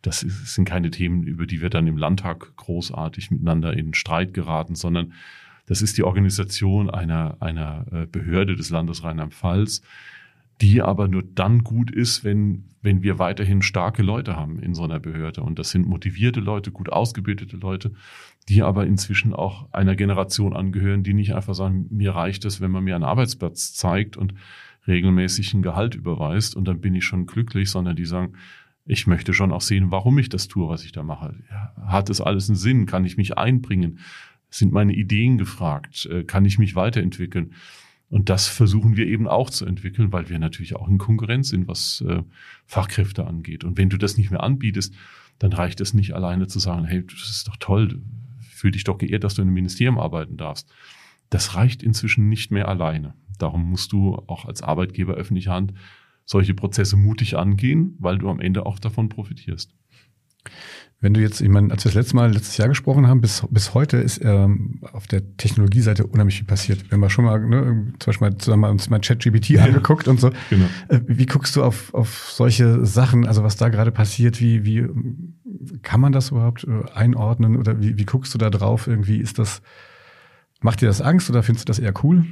das 0.01 0.19
sind 0.21 0.65
keine 0.65 0.91
Themen, 0.91 1.23
über 1.23 1.45
die 1.45 1.61
wir 1.61 1.69
dann 1.69 1.87
im 1.87 1.97
Landtag 1.97 2.55
großartig 2.55 3.31
miteinander 3.31 3.73
in 3.73 3.93
Streit 3.93 4.33
geraten, 4.33 4.75
sondern 4.75 5.13
das 5.67 5.81
ist 5.81 5.97
die 5.97 6.03
Organisation 6.03 6.89
einer, 6.89 7.37
einer 7.39 7.85
äh, 7.91 8.05
Behörde 8.05 8.55
des 8.55 8.71
Landes 8.71 9.03
Rheinland-Pfalz, 9.03 9.81
die 10.59 10.81
aber 10.81 11.07
nur 11.07 11.23
dann 11.23 11.63
gut 11.63 11.91
ist, 11.91 12.23
wenn, 12.23 12.65
wenn 12.81 13.01
wir 13.01 13.19
weiterhin 13.19 13.61
starke 13.61 14.03
Leute 14.03 14.35
haben 14.35 14.59
in 14.59 14.75
so 14.75 14.83
einer 14.83 14.99
Behörde. 14.99 15.41
Und 15.41 15.59
das 15.59 15.71
sind 15.71 15.87
motivierte 15.87 16.39
Leute, 16.39 16.71
gut 16.71 16.91
ausgebildete 16.91 17.57
Leute, 17.57 17.93
die 18.49 18.61
aber 18.61 18.85
inzwischen 18.85 19.33
auch 19.33 19.71
einer 19.71 19.95
Generation 19.95 20.55
angehören, 20.55 21.03
die 21.03 21.13
nicht 21.13 21.33
einfach 21.33 21.55
sagen, 21.55 21.87
mir 21.89 22.11
reicht 22.11 22.45
es, 22.45 22.61
wenn 22.61 22.71
man 22.71 22.83
mir 22.83 22.95
einen 22.95 23.03
Arbeitsplatz 23.03 23.73
zeigt 23.73 24.17
und 24.17 24.33
regelmäßig 24.87 25.53
ein 25.53 25.61
Gehalt 25.61 25.95
überweist 25.95 26.55
und 26.55 26.67
dann 26.67 26.81
bin 26.81 26.95
ich 26.95 27.05
schon 27.05 27.27
glücklich, 27.27 27.69
sondern 27.69 27.95
die 27.95 28.05
sagen, 28.05 28.33
ich 28.91 29.07
möchte 29.07 29.33
schon 29.33 29.53
auch 29.53 29.61
sehen, 29.61 29.89
warum 29.89 30.19
ich 30.19 30.27
das 30.27 30.49
tue, 30.49 30.67
was 30.67 30.83
ich 30.83 30.91
da 30.91 31.01
mache. 31.01 31.33
Hat 31.81 32.09
es 32.09 32.19
alles 32.19 32.49
einen 32.49 32.57
Sinn? 32.57 32.85
Kann 32.85 33.05
ich 33.05 33.15
mich 33.15 33.37
einbringen? 33.37 33.99
Sind 34.49 34.73
meine 34.73 34.93
Ideen 34.93 35.37
gefragt? 35.37 36.07
Äh, 36.07 36.25
kann 36.25 36.43
ich 36.43 36.59
mich 36.59 36.75
weiterentwickeln? 36.75 37.53
Und 38.09 38.27
das 38.27 38.49
versuchen 38.49 38.97
wir 38.97 39.07
eben 39.07 39.29
auch 39.29 39.49
zu 39.49 39.65
entwickeln, 39.65 40.11
weil 40.11 40.27
wir 40.27 40.39
natürlich 40.39 40.75
auch 40.75 40.89
in 40.89 40.97
Konkurrenz 40.97 41.47
sind, 41.47 41.69
was 41.69 42.03
äh, 42.05 42.21
Fachkräfte 42.65 43.25
angeht. 43.25 43.63
Und 43.63 43.77
wenn 43.77 43.89
du 43.89 43.95
das 43.95 44.17
nicht 44.17 44.29
mehr 44.29 44.43
anbietest, 44.43 44.93
dann 45.39 45.53
reicht 45.53 45.79
es 45.79 45.93
nicht 45.93 46.13
alleine 46.13 46.47
zu 46.47 46.59
sagen, 46.59 46.83
hey, 46.83 47.05
das 47.05 47.29
ist 47.29 47.47
doch 47.47 47.55
toll, 47.55 48.01
fühl 48.41 48.71
dich 48.71 48.83
doch 48.83 48.97
geehrt, 48.97 49.23
dass 49.23 49.35
du 49.35 49.41
in 49.41 49.47
einem 49.47 49.55
Ministerium 49.55 49.99
arbeiten 49.99 50.35
darfst. 50.35 50.69
Das 51.29 51.55
reicht 51.55 51.81
inzwischen 51.81 52.27
nicht 52.27 52.51
mehr 52.51 52.67
alleine. 52.67 53.13
Darum 53.37 53.69
musst 53.69 53.93
du 53.93 54.15
auch 54.27 54.43
als 54.43 54.61
Arbeitgeber 54.61 55.13
öffentlicher 55.13 55.53
Hand 55.53 55.73
solche 56.25 56.53
Prozesse 56.53 56.97
mutig 56.97 57.37
angehen, 57.37 57.95
weil 57.99 58.17
du 58.17 58.29
am 58.29 58.39
Ende 58.39 58.65
auch 58.65 58.79
davon 58.79 59.09
profitierst. 59.09 59.73
Wenn 61.03 61.15
du 61.15 61.19
jetzt, 61.19 61.41
ich 61.41 61.49
meine, 61.49 61.71
als 61.71 61.83
wir 61.83 61.89
das 61.89 61.95
letzte 61.95 62.15
Mal 62.15 62.31
letztes 62.31 62.57
Jahr 62.57 62.67
gesprochen 62.67 63.07
haben, 63.07 63.21
bis, 63.21 63.43
bis 63.49 63.73
heute 63.73 63.97
ist 63.97 64.23
ähm, 64.23 64.81
auf 64.93 65.07
der 65.07 65.35
Technologieseite 65.35 66.05
unheimlich 66.05 66.37
viel 66.37 66.45
passiert. 66.45 66.91
Wir 66.91 66.97
haben 66.97 67.09
schon 67.09 67.25
mal, 67.25 67.39
ne, 67.39 67.93
zum 67.97 68.11
Beispiel 68.11 68.29
mal 68.29 68.37
zusammen 68.37 68.65
uns 68.65 68.87
mal 68.91 68.99
ChatGPT 68.99 69.49
ja. 69.49 69.63
angeguckt 69.65 70.07
und 70.07 70.19
so. 70.19 70.29
Genau. 70.51 70.65
Äh, 70.89 70.99
wie 71.07 71.25
guckst 71.25 71.55
du 71.55 71.63
auf, 71.63 71.91
auf 71.95 72.29
solche 72.31 72.85
Sachen, 72.85 73.25
also 73.25 73.43
was 73.43 73.55
da 73.55 73.69
gerade 73.69 73.91
passiert, 73.91 74.39
wie, 74.39 74.63
wie 74.63 74.87
kann 75.81 76.01
man 76.01 76.11
das 76.11 76.29
überhaupt 76.29 76.65
äh, 76.65 76.91
einordnen 76.93 77.57
oder 77.57 77.81
wie, 77.81 77.97
wie 77.97 78.05
guckst 78.05 78.31
du 78.35 78.37
da 78.37 78.51
drauf? 78.51 78.85
Irgendwie 78.85 79.17
ist 79.17 79.39
das, 79.39 79.63
macht 80.61 80.81
dir 80.81 80.85
das 80.85 81.01
Angst 81.01 81.31
oder 81.31 81.41
findest 81.41 81.67
du 81.67 81.71
das 81.71 81.79
eher 81.79 81.93
cool? 82.03 82.25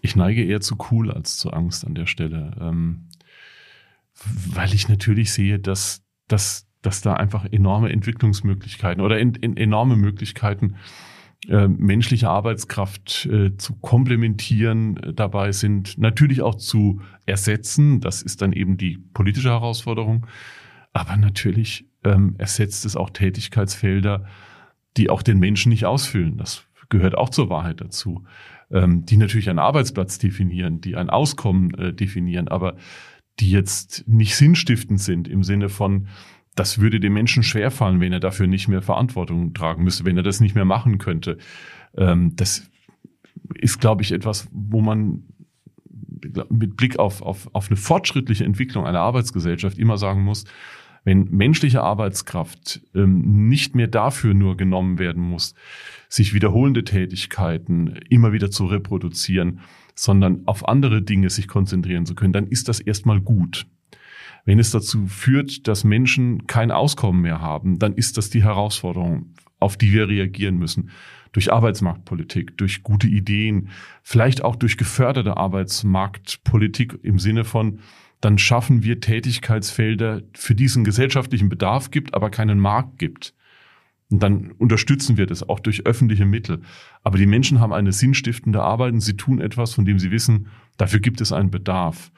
Ich 0.00 0.16
neige 0.16 0.44
eher 0.44 0.60
zu 0.60 0.76
cool 0.90 1.10
als 1.10 1.36
zu 1.36 1.50
Angst 1.50 1.86
an 1.86 1.94
der 1.94 2.06
Stelle. 2.06 2.56
Ähm, 2.60 3.08
weil 4.46 4.72
ich 4.74 4.88
natürlich 4.88 5.32
sehe, 5.32 5.58
dass, 5.58 6.02
dass 6.28 6.66
dass 6.82 7.00
da 7.00 7.14
einfach 7.14 7.46
enorme 7.50 7.90
Entwicklungsmöglichkeiten 7.90 9.02
oder 9.02 9.18
in, 9.18 9.34
in 9.36 9.56
enorme 9.56 9.96
Möglichkeiten 9.96 10.76
äh, 11.48 11.66
menschliche 11.66 12.28
Arbeitskraft 12.28 13.26
äh, 13.26 13.56
zu 13.56 13.76
komplementieren 13.76 14.96
äh, 14.98 15.12
dabei 15.14 15.52
sind, 15.52 15.96
natürlich 15.98 16.42
auch 16.42 16.56
zu 16.56 17.00
ersetzen. 17.24 18.00
Das 18.00 18.22
ist 18.22 18.42
dann 18.42 18.52
eben 18.52 18.76
die 18.76 18.98
politische 18.98 19.50
Herausforderung. 19.50 20.26
Aber 20.92 21.16
natürlich 21.16 21.86
ähm, 22.04 22.34
ersetzt 22.38 22.84
es 22.84 22.96
auch 22.96 23.10
Tätigkeitsfelder, 23.10 24.26
die 24.96 25.08
auch 25.08 25.22
den 25.22 25.38
Menschen 25.38 25.70
nicht 25.70 25.86
ausfüllen. 25.86 26.36
Das 26.36 26.64
gehört 26.90 27.16
auch 27.16 27.30
zur 27.30 27.48
Wahrheit 27.48 27.80
dazu. 27.80 28.24
Ähm, 28.72 29.04
die 29.04 29.18
natürlich 29.18 29.50
einen 29.50 29.58
Arbeitsplatz 29.58 30.18
definieren, 30.18 30.80
die 30.80 30.96
ein 30.96 31.10
Auskommen 31.10 31.74
äh, 31.74 31.92
definieren, 31.92 32.48
aber 32.48 32.76
die 33.38 33.50
jetzt 33.50 34.08
nicht 34.08 34.34
sinnstiftend 34.34 35.00
sind 35.00 35.28
im 35.28 35.42
Sinne 35.42 35.68
von, 35.68 36.08
das 36.54 36.78
würde 36.78 37.00
dem 37.00 37.12
Menschen 37.12 37.42
schwerfallen, 37.42 38.00
wenn 38.00 38.12
er 38.12 38.20
dafür 38.20 38.46
nicht 38.46 38.68
mehr 38.68 38.82
Verantwortung 38.82 39.52
tragen 39.54 39.84
müsste, 39.84 40.04
wenn 40.04 40.16
er 40.16 40.22
das 40.22 40.40
nicht 40.40 40.54
mehr 40.54 40.64
machen 40.64 40.98
könnte. 40.98 41.38
Ähm, 41.96 42.34
das 42.36 42.70
ist, 43.54 43.80
glaube 43.80 44.02
ich, 44.02 44.12
etwas, 44.12 44.48
wo 44.52 44.80
man 44.80 45.24
mit 46.48 46.76
Blick 46.76 46.98
auf, 46.98 47.20
auf, 47.20 47.48
auf 47.52 47.68
eine 47.68 47.76
fortschrittliche 47.76 48.44
Entwicklung 48.44 48.86
einer 48.86 49.00
Arbeitsgesellschaft 49.00 49.78
immer 49.78 49.98
sagen 49.98 50.22
muss, 50.22 50.44
wenn 51.04 51.24
menschliche 51.30 51.82
Arbeitskraft 51.82 52.80
ähm, 52.94 53.48
nicht 53.48 53.74
mehr 53.74 53.88
dafür 53.88 54.34
nur 54.34 54.56
genommen 54.56 54.98
werden 54.98 55.22
muss, 55.22 55.54
sich 56.08 56.34
wiederholende 56.34 56.84
Tätigkeiten 56.84 57.98
immer 58.08 58.32
wieder 58.32 58.50
zu 58.50 58.66
reproduzieren, 58.66 59.60
sondern 59.94 60.42
auf 60.46 60.68
andere 60.68 61.02
Dinge 61.02 61.30
sich 61.30 61.48
konzentrieren 61.48 62.06
zu 62.06 62.14
können, 62.14 62.32
dann 62.32 62.46
ist 62.46 62.68
das 62.68 62.80
erstmal 62.80 63.20
gut. 63.20 63.66
Wenn 64.44 64.58
es 64.58 64.70
dazu 64.70 65.06
führt, 65.06 65.68
dass 65.68 65.84
Menschen 65.84 66.46
kein 66.46 66.70
Auskommen 66.70 67.22
mehr 67.22 67.40
haben, 67.40 67.78
dann 67.78 67.94
ist 67.94 68.16
das 68.18 68.30
die 68.30 68.42
Herausforderung, 68.42 69.34
auf 69.60 69.76
die 69.76 69.92
wir 69.92 70.08
reagieren 70.08 70.56
müssen. 70.56 70.90
Durch 71.30 71.52
Arbeitsmarktpolitik, 71.52 72.58
durch 72.58 72.82
gute 72.82 73.06
Ideen, 73.06 73.68
vielleicht 74.02 74.44
auch 74.44 74.56
durch 74.56 74.76
geförderte 74.76 75.36
Arbeitsmarktpolitik 75.36 76.98
im 77.02 77.18
Sinne 77.18 77.44
von, 77.44 77.78
dann 78.22 78.38
schaffen 78.38 78.84
wir 78.84 79.00
Tätigkeitsfelder, 79.00 80.22
für 80.32 80.54
diesen 80.54 80.84
gesellschaftlichen 80.84 81.48
Bedarf 81.48 81.90
gibt, 81.90 82.14
aber 82.14 82.30
keinen 82.30 82.60
Markt 82.60 82.98
gibt. 82.98 83.34
Und 84.10 84.22
dann 84.22 84.52
unterstützen 84.52 85.16
wir 85.16 85.26
das 85.26 85.48
auch 85.48 85.58
durch 85.58 85.86
öffentliche 85.86 86.24
Mittel. 86.24 86.62
Aber 87.02 87.18
die 87.18 87.26
Menschen 87.26 87.58
haben 87.58 87.72
eine 87.72 87.92
sinnstiftende 87.92 88.62
Arbeit 88.62 88.92
und 88.92 89.00
sie 89.00 89.16
tun 89.16 89.40
etwas, 89.40 89.74
von 89.74 89.84
dem 89.84 89.98
sie 89.98 90.12
wissen, 90.12 90.46
dafür 90.76 91.00
gibt 91.00 91.20
es 91.20 91.32
einen 91.32 91.50
Bedarf. 91.50 92.12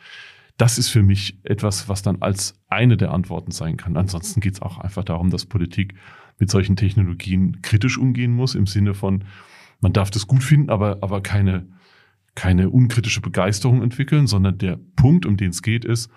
Das 0.58 0.76
ist 0.76 0.90
für 0.90 1.02
mich 1.02 1.38
etwas, 1.42 1.88
was 1.88 2.02
dann 2.02 2.20
als 2.20 2.54
eine 2.68 2.98
der 2.98 3.10
Antworten 3.10 3.50
sein 3.50 3.78
kann. 3.78 3.96
Ansonsten 3.96 4.40
geht 4.40 4.54
es 4.54 4.62
auch 4.62 4.78
einfach 4.78 5.04
darum, 5.04 5.30
dass 5.30 5.46
Politik 5.46 5.94
mit 6.38 6.50
solchen 6.50 6.76
Technologien 6.76 7.62
kritisch 7.62 7.96
umgehen 7.96 8.34
muss, 8.34 8.54
im 8.54 8.66
Sinne 8.66 8.92
von, 8.92 9.24
man 9.80 9.94
darf 9.94 10.10
das 10.10 10.26
gut 10.26 10.44
finden, 10.44 10.68
aber, 10.68 10.98
aber 11.00 11.22
keine, 11.22 11.66
keine 12.34 12.70
unkritische 12.70 13.20
Begeisterung 13.20 13.82
entwickeln, 13.82 14.26
sondern 14.26 14.58
der 14.58 14.78
Punkt, 14.96 15.26
um 15.26 15.36
den 15.36 15.50
es 15.50 15.62
geht, 15.62 15.84
ist, 15.84 16.10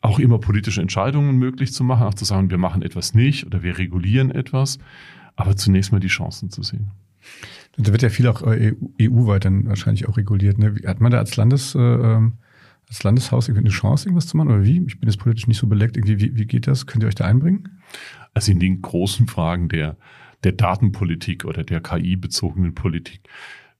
auch 0.00 0.18
immer 0.18 0.38
politische 0.38 0.80
Entscheidungen 0.80 1.36
möglich 1.36 1.72
zu 1.72 1.84
machen, 1.84 2.04
auch 2.04 2.14
zu 2.14 2.24
sagen, 2.24 2.50
wir 2.50 2.58
machen 2.58 2.82
etwas 2.82 3.14
nicht 3.14 3.46
oder 3.46 3.62
wir 3.62 3.78
regulieren 3.78 4.30
etwas, 4.30 4.78
aber 5.36 5.56
zunächst 5.56 5.92
mal 5.92 6.00
die 6.00 6.08
Chancen 6.08 6.50
zu 6.50 6.62
sehen. 6.62 6.90
Da 7.76 7.92
wird 7.92 8.02
ja 8.02 8.08
viel 8.08 8.26
auch 8.26 8.42
EU-weit 8.42 9.44
dann 9.44 9.66
wahrscheinlich 9.68 10.08
auch 10.08 10.16
reguliert. 10.16 10.58
Ne? 10.58 10.74
Hat 10.84 11.00
man 11.00 11.12
da 11.12 11.18
als 11.18 11.36
Landes, 11.36 11.74
äh, 11.74 11.78
ähm, 11.78 12.34
als 12.88 13.02
Landeshaus 13.04 13.48
irgendwie 13.48 13.66
eine 13.66 13.74
Chance, 13.74 14.08
irgendwas 14.08 14.26
zu 14.26 14.36
machen? 14.36 14.48
Oder 14.48 14.64
wie? 14.64 14.82
Ich 14.86 14.98
bin 14.98 15.08
jetzt 15.08 15.18
politisch 15.18 15.46
nicht 15.46 15.58
so 15.58 15.68
beleckt. 15.68 15.96
Irgendwie, 15.96 16.20
wie, 16.20 16.36
wie 16.36 16.46
geht 16.46 16.66
das? 16.66 16.86
Könnt 16.86 17.04
ihr 17.04 17.08
euch 17.08 17.14
da 17.14 17.26
einbringen? 17.26 17.80
Also 18.34 18.50
in 18.50 18.58
den 18.58 18.82
großen 18.82 19.28
Fragen 19.28 19.68
der, 19.68 19.96
der 20.42 20.52
Datenpolitik 20.52 21.44
oder 21.44 21.62
der 21.62 21.80
KI-bezogenen 21.80 22.74
Politik 22.74 23.20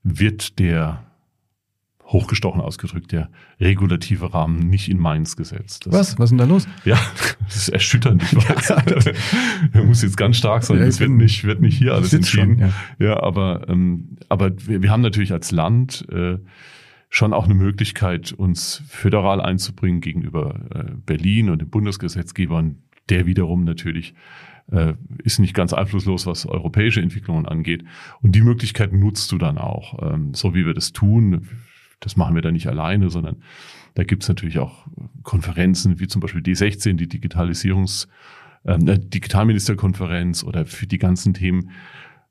wird 0.03 0.59
der 0.59 1.08
hochgestochen 2.11 2.61
ausgedrückt, 2.61 3.11
der 3.11 3.29
regulative 3.59 4.33
Rahmen 4.33 4.69
nicht 4.69 4.89
in 4.89 4.97
Mainz 4.97 5.35
gesetzt. 5.35 5.85
Das, 5.85 5.93
Was? 5.93 6.19
Was 6.19 6.25
ist 6.25 6.29
denn 6.31 6.37
da 6.39 6.45
los? 6.45 6.67
Ja, 6.85 6.99
das 7.45 7.55
ist 7.55 7.69
erschütternd. 7.69 8.23
Ich 8.23 8.35
weiß. 8.35 8.69
Er 9.73 9.83
muss 9.83 10.01
jetzt 10.01 10.17
ganz 10.17 10.37
stark 10.37 10.63
sein. 10.63 10.79
Es 10.79 10.99
wird 10.99 11.11
nicht, 11.11 11.43
wird 11.43 11.61
nicht 11.61 11.77
hier 11.77 11.93
alles 11.93 12.13
entschieden. 12.13 12.59
Schon, 12.59 12.71
ja. 12.99 13.07
ja, 13.07 13.23
aber, 13.23 13.67
ähm, 13.69 14.17
aber 14.29 14.51
wir, 14.67 14.81
wir 14.81 14.91
haben 14.91 15.01
natürlich 15.01 15.31
als 15.31 15.51
Land 15.51 16.07
äh, 16.11 16.37
schon 17.09 17.33
auch 17.33 17.45
eine 17.45 17.55
Möglichkeit, 17.55 18.31
uns 18.31 18.83
föderal 18.87 19.41
einzubringen 19.41 20.01
gegenüber 20.01 20.59
äh, 20.73 20.91
Berlin 21.05 21.49
und 21.49 21.59
den 21.59 21.69
Bundesgesetzgebern, 21.69 22.77
der 23.09 23.25
wiederum 23.25 23.63
natürlich 23.63 24.13
äh, 24.71 24.93
ist 25.23 25.39
nicht 25.39 25.53
ganz 25.53 25.73
einflusslos, 25.73 26.25
was 26.25 26.45
europäische 26.45 27.01
Entwicklungen 27.01 27.45
angeht. 27.45 27.83
Und 28.21 28.35
die 28.35 28.41
Möglichkeit 28.41 28.93
nutzt 28.93 29.31
du 29.31 29.37
dann 29.37 29.57
auch, 29.57 30.13
ähm, 30.13 30.33
so 30.33 30.53
wie 30.53 30.65
wir 30.65 30.73
das 30.73 30.93
tun. 30.93 31.47
Das 31.99 32.15
machen 32.15 32.35
wir 32.35 32.41
dann 32.41 32.53
nicht 32.53 32.67
alleine, 32.67 33.09
sondern 33.09 33.37
da 33.95 34.03
gibt 34.03 34.23
es 34.23 34.29
natürlich 34.29 34.59
auch 34.59 34.87
Konferenzen, 35.23 35.99
wie 35.99 36.07
zum 36.07 36.21
Beispiel 36.21 36.41
D16, 36.41 36.93
die 36.93 37.07
Digitalisierungs, 37.07 38.07
ähm, 38.65 38.87
äh, 38.87 38.99
Digitalministerkonferenz 38.99 40.43
oder 40.43 40.65
für 40.65 40.87
die 40.87 40.97
ganzen 40.97 41.33
Themen. 41.33 41.71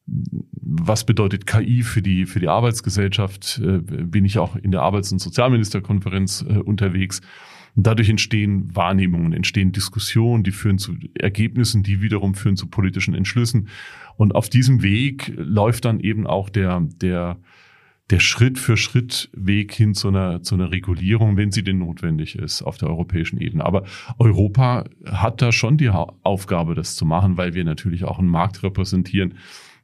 Was 0.07 1.04
bedeutet 1.04 1.46
KI 1.46 1.83
für 1.83 2.00
die, 2.00 2.24
für 2.24 2.40
die 2.40 2.48
Arbeitsgesellschaft? 2.48 3.61
Äh, 3.62 3.78
bin 3.81 4.24
ich 4.24 4.38
auch 4.38 4.57
in 4.57 4.70
der 4.70 4.83
Arbeits- 4.83 5.12
und 5.12 5.18
Sozialministerkonferenz 5.18 6.44
äh, 6.48 6.59
unterwegs. 6.59 7.20
Dadurch 7.81 8.09
entstehen 8.09 8.74
Wahrnehmungen, 8.74 9.33
entstehen 9.33 9.72
Diskussionen, 9.72 10.42
die 10.42 10.50
führen 10.50 10.78
zu 10.78 10.96
Ergebnissen, 11.14 11.83
die 11.83 12.00
wiederum 12.00 12.35
führen 12.35 12.57
zu 12.57 12.66
politischen 12.66 13.14
Entschlüssen. 13.14 13.68
Und 14.16 14.35
auf 14.35 14.48
diesem 14.48 14.83
Weg 14.83 15.33
läuft 15.37 15.85
dann 15.85 16.00
eben 16.00 16.26
auch 16.26 16.48
der, 16.48 16.81
der, 17.00 17.37
der 18.11 18.21
Schritt 18.21 18.59
für 18.59 18.77
Schritt 18.77 19.29
Weg 19.35 19.73
hin 19.75 19.94
zu 19.94 20.09
einer, 20.09 20.42
zu 20.42 20.55
einer 20.55 20.71
Regulierung, 20.71 21.37
wenn 21.37 21.53
sie 21.53 21.62
denn 21.62 21.79
notwendig 21.79 22.37
ist 22.37 22.62
auf 22.62 22.79
der 22.79 22.88
europäischen 22.88 23.38
Ebene. 23.38 23.64
Aber 23.64 23.85
Europa 24.18 24.85
hat 25.05 25.42
da 25.42 25.53
schon 25.53 25.77
die 25.77 25.90
Aufgabe, 25.90 26.75
das 26.75 26.97
zu 26.97 27.05
machen, 27.05 27.37
weil 27.37 27.55
wir 27.55 27.64
natürlich 27.64 28.05
auch 28.05 28.18
einen 28.18 28.29
Markt 28.29 28.62
repräsentieren, 28.62 29.35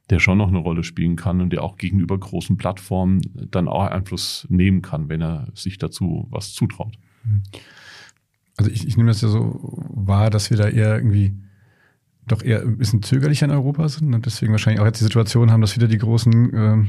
der 0.09 0.19
schon 0.19 0.37
noch 0.37 0.47
eine 0.47 0.57
Rolle 0.57 0.83
spielen 0.83 1.15
kann 1.15 1.41
und 1.41 1.51
der 1.51 1.63
auch 1.63 1.77
gegenüber 1.77 2.17
großen 2.17 2.57
Plattformen 2.57 3.21
dann 3.51 3.67
auch 3.67 3.85
Einfluss 3.85 4.47
nehmen 4.49 4.81
kann, 4.81 5.09
wenn 5.09 5.21
er 5.21 5.47
sich 5.53 5.77
dazu 5.77 6.27
was 6.29 6.53
zutraut. 6.53 6.97
Also 8.57 8.71
ich, 8.71 8.87
ich 8.87 8.97
nehme 8.97 9.09
das 9.09 9.21
ja 9.21 9.27
so 9.27 9.59
wahr, 9.93 10.29
dass 10.29 10.49
wir 10.49 10.57
da 10.57 10.67
eher 10.67 10.95
irgendwie 10.95 11.33
doch 12.27 12.41
eher 12.41 12.61
ein 12.61 12.77
bisschen 12.77 13.03
zögerlicher 13.03 13.45
in 13.45 13.51
Europa 13.51 13.87
sind 13.87 14.13
und 14.13 14.25
deswegen 14.25 14.51
wahrscheinlich 14.51 14.81
auch 14.81 14.85
jetzt 14.85 14.99
die 14.99 15.05
Situation 15.05 15.51
haben, 15.51 15.61
dass 15.61 15.75
wieder 15.75 15.87
die 15.87 15.97
großen, 15.97 16.53
äh, 16.53 16.85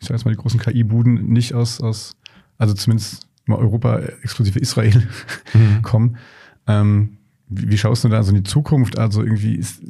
ich 0.00 0.06
sage 0.06 0.14
jetzt 0.14 0.24
mal, 0.24 0.30
die 0.30 0.38
großen 0.38 0.60
KI-Buden 0.60 1.28
nicht 1.28 1.54
aus, 1.54 1.80
aus, 1.80 2.16
also 2.56 2.74
zumindest 2.74 3.26
mal 3.46 3.56
Europa 3.56 3.98
exklusive 4.22 4.58
Israel 4.58 5.08
mhm. 5.54 5.82
kommen. 5.82 6.16
Ähm, 6.66 7.18
wie, 7.48 7.70
wie 7.70 7.78
schaust 7.78 8.04
du 8.04 8.08
da 8.08 8.22
so 8.22 8.30
in 8.30 8.36
die 8.36 8.42
Zukunft? 8.42 8.98
Also 8.98 9.22
irgendwie 9.22 9.54
ist, 9.54 9.82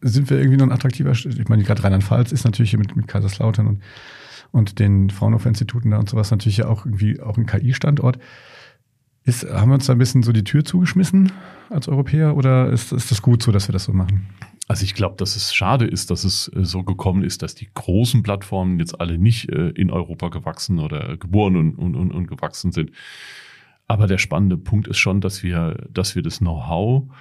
sind 0.00 0.30
wir 0.30 0.38
irgendwie 0.38 0.58
noch 0.58 0.66
ein 0.66 0.72
attraktiver, 0.72 1.12
ich 1.12 1.48
meine, 1.48 1.62
gerade 1.62 1.82
Rheinland-Pfalz 1.82 2.32
ist 2.32 2.44
natürlich 2.44 2.76
mit, 2.76 2.94
mit 2.96 3.08
Kaiserslautern 3.08 3.66
und, 3.66 3.82
und 4.50 4.78
den 4.78 5.10
Fraunhofer-Instituten 5.10 5.90
da 5.90 5.98
und 5.98 6.08
sowas 6.08 6.30
natürlich 6.30 6.58
ja 6.58 6.66
auch 6.66 6.84
irgendwie 6.84 7.20
auch 7.20 7.36
ein 7.36 7.46
KI-Standort. 7.46 8.18
Ist, 9.24 9.44
haben 9.44 9.70
wir 9.70 9.74
uns 9.74 9.86
da 9.86 9.92
ein 9.92 9.98
bisschen 9.98 10.22
so 10.22 10.32
die 10.32 10.44
Tür 10.44 10.64
zugeschmissen 10.64 11.32
als 11.70 11.88
Europäer 11.88 12.36
oder 12.36 12.70
ist, 12.70 12.92
ist 12.92 13.10
das 13.10 13.20
gut 13.20 13.42
so, 13.42 13.52
dass 13.52 13.68
wir 13.68 13.72
das 13.72 13.84
so 13.84 13.92
machen? 13.92 14.26
Also 14.68 14.84
ich 14.84 14.94
glaube, 14.94 15.16
dass 15.16 15.34
es 15.34 15.54
schade 15.54 15.86
ist, 15.86 16.10
dass 16.10 16.24
es 16.24 16.52
äh, 16.54 16.64
so 16.64 16.84
gekommen 16.84 17.24
ist, 17.24 17.42
dass 17.42 17.54
die 17.54 17.68
großen 17.72 18.22
Plattformen 18.22 18.78
jetzt 18.78 19.00
alle 19.00 19.18
nicht 19.18 19.48
äh, 19.48 19.70
in 19.70 19.90
Europa 19.90 20.28
gewachsen 20.28 20.78
oder 20.78 21.16
geboren 21.16 21.56
und, 21.56 21.74
und, 21.74 21.96
und, 21.96 22.12
und 22.12 22.26
gewachsen 22.28 22.70
sind. 22.70 22.92
Aber 23.86 24.06
der 24.06 24.18
spannende 24.18 24.58
Punkt 24.58 24.86
ist 24.86 24.98
schon, 24.98 25.22
dass 25.22 25.42
wir, 25.42 25.86
dass 25.90 26.14
wir 26.14 26.22
das 26.22 26.38
Know-how 26.38 27.04
und 27.04 27.12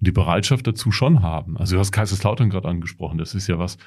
die 0.00 0.12
Bereitschaft 0.12 0.66
dazu 0.66 0.90
schon 0.90 1.22
haben. 1.22 1.56
Also 1.56 1.76
du 1.76 1.80
hast 1.80 1.92
Kaiserslautern 1.92 2.50
gerade 2.50 2.68
angesprochen. 2.68 3.18
Das 3.18 3.36
ist 3.36 3.46
ja 3.46 3.60
was, 3.60 3.78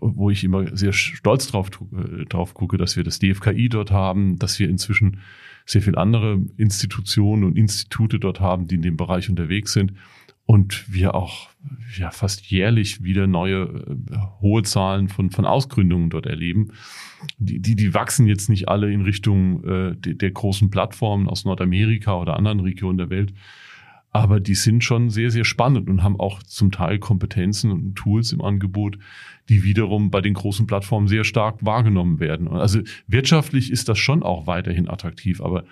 wo 0.00 0.30
ich 0.30 0.42
immer 0.42 0.74
sehr 0.74 0.94
stolz 0.94 1.48
drauf, 1.48 1.68
äh, 1.92 2.24
drauf 2.24 2.54
gucke, 2.54 2.78
dass 2.78 2.96
wir 2.96 3.04
das 3.04 3.18
DFKI 3.18 3.68
dort 3.68 3.90
haben, 3.90 4.38
dass 4.38 4.58
wir 4.58 4.70
inzwischen 4.70 5.20
sehr 5.66 5.82
viel 5.82 5.96
andere 5.96 6.40
Institutionen 6.56 7.44
und 7.44 7.58
Institute 7.58 8.18
dort 8.18 8.40
haben, 8.40 8.66
die 8.66 8.76
in 8.76 8.82
dem 8.82 8.96
Bereich 8.96 9.28
unterwegs 9.28 9.74
sind. 9.74 9.92
Und 10.46 10.92
wir 10.92 11.16
auch 11.16 11.48
ja, 11.98 12.12
fast 12.12 12.46
jährlich 12.46 13.02
wieder 13.02 13.26
neue 13.26 13.62
äh, 13.62 14.16
hohe 14.40 14.62
Zahlen 14.62 15.08
von, 15.08 15.30
von 15.30 15.44
Ausgründungen 15.44 16.08
dort 16.08 16.26
erleben. 16.26 16.72
Die, 17.38 17.60
die, 17.60 17.74
die 17.74 17.94
wachsen 17.94 18.26
jetzt 18.26 18.48
nicht 18.48 18.68
alle 18.68 18.92
in 18.92 19.02
Richtung 19.02 19.64
äh, 19.64 19.96
der, 19.96 20.14
der 20.14 20.30
großen 20.30 20.70
Plattformen 20.70 21.28
aus 21.28 21.44
Nordamerika 21.44 22.14
oder 22.14 22.36
anderen 22.36 22.60
Regionen 22.60 22.98
der 22.98 23.10
Welt, 23.10 23.32
aber 24.16 24.40
die 24.40 24.54
sind 24.54 24.82
schon 24.82 25.10
sehr, 25.10 25.30
sehr 25.30 25.44
spannend 25.44 25.90
und 25.90 26.02
haben 26.02 26.18
auch 26.18 26.42
zum 26.42 26.70
Teil 26.70 26.98
Kompetenzen 26.98 27.70
und 27.70 27.96
Tools 27.96 28.32
im 28.32 28.40
Angebot, 28.40 28.98
die 29.50 29.62
wiederum 29.62 30.10
bei 30.10 30.22
den 30.22 30.32
großen 30.32 30.66
Plattformen 30.66 31.06
sehr 31.06 31.24
stark 31.24 31.66
wahrgenommen 31.66 32.18
werden. 32.18 32.48
Also 32.48 32.80
wirtschaftlich 33.06 33.70
ist 33.70 33.90
das 33.90 33.98
schon 33.98 34.22
auch 34.22 34.46
weiterhin 34.46 34.88
attraktiv, 34.88 35.42
aber 35.42 35.64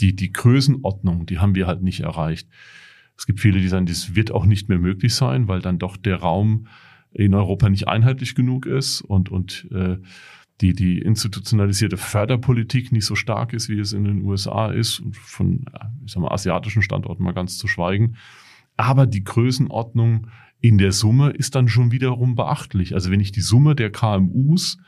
die, 0.00 0.16
die 0.16 0.32
Größenordnung, 0.32 1.26
die 1.26 1.38
haben 1.38 1.54
wir 1.54 1.66
halt 1.66 1.82
nicht 1.82 2.00
erreicht. 2.00 2.48
Es 3.22 3.26
gibt 3.26 3.38
viele, 3.38 3.60
die 3.60 3.68
sagen, 3.68 3.86
das 3.86 4.16
wird 4.16 4.32
auch 4.32 4.46
nicht 4.46 4.68
mehr 4.68 4.80
möglich 4.80 5.14
sein, 5.14 5.46
weil 5.46 5.60
dann 5.60 5.78
doch 5.78 5.96
der 5.96 6.16
Raum 6.16 6.66
in 7.12 7.36
Europa 7.36 7.68
nicht 7.68 7.86
einheitlich 7.86 8.34
genug 8.34 8.66
ist 8.66 9.00
und, 9.00 9.30
und 9.30 9.68
äh, 9.70 9.98
die, 10.60 10.72
die 10.72 10.98
institutionalisierte 10.98 11.96
Förderpolitik 11.98 12.90
nicht 12.90 13.04
so 13.06 13.14
stark 13.14 13.52
ist, 13.52 13.68
wie 13.68 13.78
es 13.78 13.92
in 13.92 14.02
den 14.02 14.24
USA 14.24 14.72
ist, 14.72 14.98
und 14.98 15.16
von 15.16 15.66
ich 16.04 16.10
sag 16.10 16.20
mal, 16.20 16.32
asiatischen 16.32 16.82
Standorten 16.82 17.22
mal 17.22 17.30
ganz 17.30 17.58
zu 17.58 17.68
schweigen. 17.68 18.16
Aber 18.76 19.06
die 19.06 19.22
Größenordnung 19.22 20.26
in 20.60 20.78
der 20.78 20.90
Summe 20.90 21.30
ist 21.30 21.54
dann 21.54 21.68
schon 21.68 21.92
wiederum 21.92 22.34
beachtlich. 22.34 22.92
Also 22.92 23.12
wenn 23.12 23.20
ich 23.20 23.30
die 23.30 23.40
Summe 23.40 23.76
der 23.76 23.92
KMUs, 23.92 24.78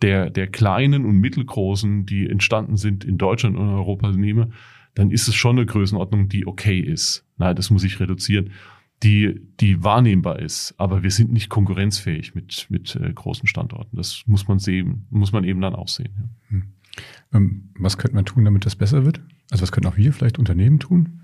der, 0.00 0.30
der 0.30 0.46
kleinen 0.46 1.04
und 1.04 1.18
mittelgroßen, 1.18 2.06
die 2.06 2.30
entstanden 2.30 2.76
sind 2.76 3.02
in 3.02 3.18
Deutschland 3.18 3.56
und 3.56 3.68
Europa 3.68 4.12
nehme, 4.12 4.50
dann 4.94 5.10
ist 5.10 5.28
es 5.28 5.34
schon 5.34 5.56
eine 5.56 5.66
Größenordnung, 5.66 6.28
die 6.28 6.46
okay 6.46 6.78
ist. 6.78 7.24
Na, 7.36 7.54
das 7.54 7.70
muss 7.70 7.84
ich 7.84 8.00
reduzieren 8.00 8.50
die, 9.04 9.40
die 9.60 9.84
wahrnehmbar 9.84 10.38
ist. 10.38 10.74
Aber 10.78 11.02
wir 11.02 11.10
sind 11.10 11.32
nicht 11.32 11.50
konkurrenzfähig 11.50 12.34
mit, 12.34 12.66
mit 12.70 12.96
äh, 12.96 13.12
großen 13.12 13.46
Standorten. 13.46 13.96
Das 13.96 14.22
muss 14.26 14.48
man 14.48 14.58
sehen, 14.58 15.06
muss 15.10 15.32
man 15.32 15.44
eben 15.44 15.60
dann 15.60 15.74
auch 15.74 15.88
sehen. 15.88 16.14
Ja. 16.16 16.28
Hm. 16.48 16.62
Ähm, 17.32 17.70
was 17.78 17.98
könnte 17.98 18.14
man 18.14 18.24
tun, 18.24 18.44
damit 18.44 18.64
das 18.66 18.76
besser 18.76 19.04
wird? 19.04 19.20
Also 19.50 19.62
was 19.62 19.72
könnten 19.72 19.88
auch 19.88 19.96
wir 19.96 20.12
vielleicht 20.12 20.38
Unternehmen 20.38 20.78
tun? 20.78 21.20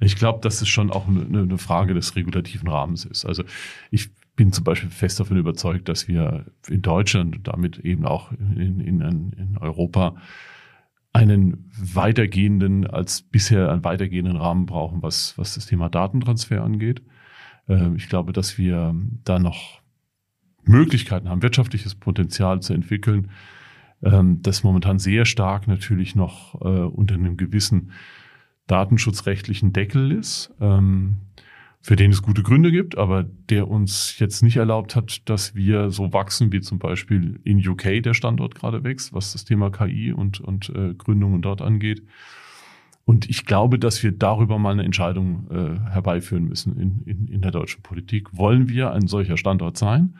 Ich 0.00 0.16
glaube, 0.16 0.40
dass 0.40 0.60
es 0.62 0.68
schon 0.68 0.90
auch 0.90 1.06
eine, 1.08 1.42
eine 1.42 1.58
Frage 1.58 1.94
des 1.94 2.16
regulativen 2.16 2.68
Rahmens 2.68 3.04
ist. 3.04 3.24
Also 3.24 3.44
ich 3.90 4.10
bin 4.34 4.52
zum 4.52 4.64
Beispiel 4.64 4.90
fest 4.90 5.20
davon 5.20 5.36
überzeugt, 5.36 5.88
dass 5.88 6.08
wir 6.08 6.46
in 6.68 6.82
Deutschland 6.82 7.36
und 7.36 7.46
damit 7.46 7.78
eben 7.78 8.04
auch 8.04 8.32
in, 8.32 8.80
in, 8.80 9.00
in 9.00 9.58
Europa 9.58 10.16
einen 11.12 11.70
weitergehenden, 11.76 12.86
als 12.86 13.22
bisher 13.22 13.70
einen 13.70 13.84
weitergehenden 13.84 14.36
Rahmen 14.36 14.66
brauchen, 14.66 15.02
was, 15.02 15.36
was 15.36 15.54
das 15.54 15.66
Thema 15.66 15.88
Datentransfer 15.88 16.62
angeht. 16.62 17.02
Ähm, 17.68 17.96
ich 17.96 18.08
glaube, 18.08 18.32
dass 18.32 18.58
wir 18.58 18.94
da 19.24 19.38
noch 19.38 19.80
Möglichkeiten 20.62 21.28
haben, 21.28 21.42
wirtschaftliches 21.42 21.94
Potenzial 21.94 22.60
zu 22.60 22.74
entwickeln, 22.74 23.30
ähm, 24.02 24.40
das 24.42 24.62
momentan 24.62 24.98
sehr 24.98 25.24
stark 25.24 25.66
natürlich 25.66 26.14
noch 26.14 26.54
äh, 26.60 26.68
unter 26.68 27.14
einem 27.14 27.36
gewissen 27.36 27.92
datenschutzrechtlichen 28.66 29.72
Deckel 29.72 30.12
ist. 30.12 30.54
Für 31.82 31.96
den 31.96 32.10
es 32.10 32.20
gute 32.20 32.42
Gründe 32.42 32.70
gibt, 32.70 32.98
aber 32.98 33.22
der 33.22 33.68
uns 33.68 34.18
jetzt 34.18 34.42
nicht 34.42 34.56
erlaubt 34.56 34.94
hat, 34.96 35.28
dass 35.30 35.54
wir 35.54 35.90
so 35.90 36.12
wachsen, 36.12 36.52
wie 36.52 36.60
zum 36.60 36.78
Beispiel 36.78 37.40
in 37.44 37.66
UK 37.66 38.02
der 38.02 38.12
Standort 38.12 38.54
gerade 38.54 38.84
wächst, 38.84 39.14
was 39.14 39.32
das 39.32 39.46
Thema 39.46 39.70
KI 39.70 40.12
und, 40.12 40.40
und 40.40 40.68
äh, 40.70 40.92
Gründungen 40.92 41.40
dort 41.40 41.62
angeht. 41.62 42.02
Und 43.06 43.30
ich 43.30 43.46
glaube, 43.46 43.78
dass 43.78 44.02
wir 44.02 44.12
darüber 44.12 44.58
mal 44.58 44.72
eine 44.72 44.84
Entscheidung 44.84 45.48
äh, 45.50 45.90
herbeiführen 45.90 46.44
müssen 46.44 46.78
in, 46.78 47.02
in, 47.06 47.28
in 47.28 47.40
der 47.40 47.50
deutschen 47.50 47.82
Politik. 47.82 48.36
Wollen 48.36 48.68
wir 48.68 48.92
ein 48.92 49.06
solcher 49.06 49.38
Standort 49.38 49.78
sein, 49.78 50.16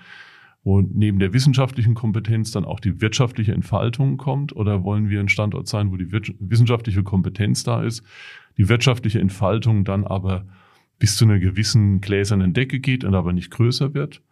wo 0.65 0.81
neben 0.81 1.19
der 1.19 1.35
wissenschaftlichen 1.35 1.95
Kompetenz 1.95 2.53
dann 2.53 2.65
auch 2.65 2.81
die 2.81 3.03
wirtschaftliche 3.03 3.53
Entfaltung 3.53 4.17
kommt? 4.17 4.57
Oder 4.57 4.83
wollen 4.83 5.11
wir 5.11 5.21
ein 5.21 5.29
Standort 5.29 5.69
sein, 5.69 5.93
wo 5.93 5.99
die 5.99 6.11
wissenschaftliche 6.11 7.03
Kompetenz 7.03 7.65
da 7.65 7.83
ist, 7.83 8.03
die 8.57 8.71
wirtschaftliche 8.71 9.21
Entfaltung 9.21 9.85
dann 9.85 10.05
aber 10.05 10.47
bis 11.01 11.17
zu 11.17 11.25
einer 11.25 11.41
gewissen 11.41 12.01
gläsernen 12.01 12.53
Decke 12.53 12.79
geht 12.79 13.03
und 13.03 13.17
aber 13.17 13.33
nicht 13.33 13.51
größer 13.51 13.95
wird 13.95 14.23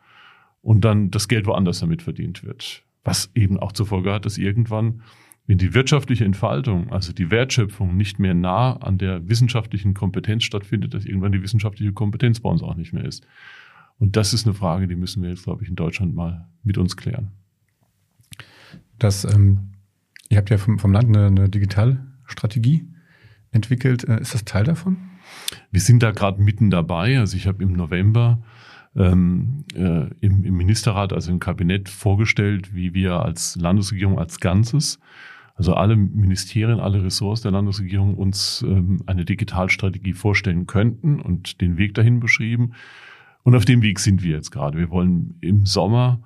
und 0.62 0.84
dann 0.84 1.10
das 1.10 1.26
Geld 1.26 1.46
woanders 1.46 1.80
damit 1.80 2.02
verdient 2.02 2.44
wird. 2.44 2.84
Was 3.02 3.30
eben 3.34 3.58
auch 3.58 3.72
zur 3.72 3.86
Folge 3.86 4.12
hat, 4.12 4.26
dass 4.26 4.38
irgendwann, 4.38 5.00
wenn 5.46 5.56
die 5.56 5.72
wirtschaftliche 5.72 6.26
Entfaltung, 6.26 6.92
also 6.92 7.12
die 7.12 7.30
Wertschöpfung 7.30 7.96
nicht 7.96 8.18
mehr 8.18 8.34
nah 8.34 8.76
an 8.76 8.98
der 8.98 9.28
wissenschaftlichen 9.28 9.94
Kompetenz 9.94 10.44
stattfindet, 10.44 10.92
dass 10.92 11.06
irgendwann 11.06 11.32
die 11.32 11.42
wissenschaftliche 11.42 11.92
Kompetenz 11.92 12.40
bei 12.40 12.50
uns 12.50 12.62
auch 12.62 12.76
nicht 12.76 12.92
mehr 12.92 13.04
ist. 13.04 13.26
Und 13.98 14.16
das 14.16 14.34
ist 14.34 14.46
eine 14.46 14.54
Frage, 14.54 14.86
die 14.86 14.94
müssen 14.94 15.22
wir 15.22 15.30
jetzt, 15.30 15.44
glaube 15.44 15.62
ich, 15.62 15.70
in 15.70 15.74
Deutschland 15.74 16.14
mal 16.14 16.48
mit 16.62 16.76
uns 16.76 16.98
klären. 16.98 17.32
Das, 18.98 19.24
ähm, 19.24 19.70
ihr 20.28 20.36
habt 20.36 20.50
ja 20.50 20.58
vom, 20.58 20.78
vom 20.78 20.92
Land 20.92 21.16
eine, 21.16 21.26
eine 21.26 21.48
Digitalstrategie 21.48 22.86
entwickelt. 23.52 24.04
Äh, 24.04 24.20
ist 24.20 24.34
das 24.34 24.44
Teil 24.44 24.64
davon? 24.64 25.07
Wir 25.70 25.80
sind 25.80 26.02
da 26.02 26.10
gerade 26.10 26.42
mitten 26.42 26.70
dabei. 26.70 27.18
Also 27.18 27.36
ich 27.36 27.46
habe 27.46 27.62
im 27.62 27.72
November 27.72 28.40
ähm, 28.96 29.64
äh, 29.74 30.08
im, 30.20 30.44
im 30.44 30.56
Ministerrat, 30.56 31.12
also 31.12 31.30
im 31.30 31.38
Kabinett 31.38 31.88
vorgestellt, 31.88 32.74
wie 32.74 32.94
wir 32.94 33.22
als 33.22 33.56
Landesregierung 33.56 34.18
als 34.18 34.40
Ganzes, 34.40 34.98
also 35.54 35.74
alle 35.74 35.96
Ministerien, 35.96 36.78
alle 36.80 37.02
Ressorts 37.02 37.42
der 37.42 37.50
Landesregierung 37.50 38.14
uns 38.14 38.64
ähm, 38.66 39.02
eine 39.06 39.24
Digitalstrategie 39.24 40.12
vorstellen 40.12 40.66
könnten 40.66 41.20
und 41.20 41.60
den 41.60 41.76
Weg 41.78 41.94
dahin 41.94 42.20
beschrieben. 42.20 42.74
Und 43.42 43.54
auf 43.56 43.64
dem 43.64 43.82
Weg 43.82 43.98
sind 43.98 44.22
wir 44.22 44.36
jetzt 44.36 44.50
gerade. 44.50 44.78
Wir 44.78 44.90
wollen 44.90 45.34
im 45.40 45.66
Sommer 45.66 46.20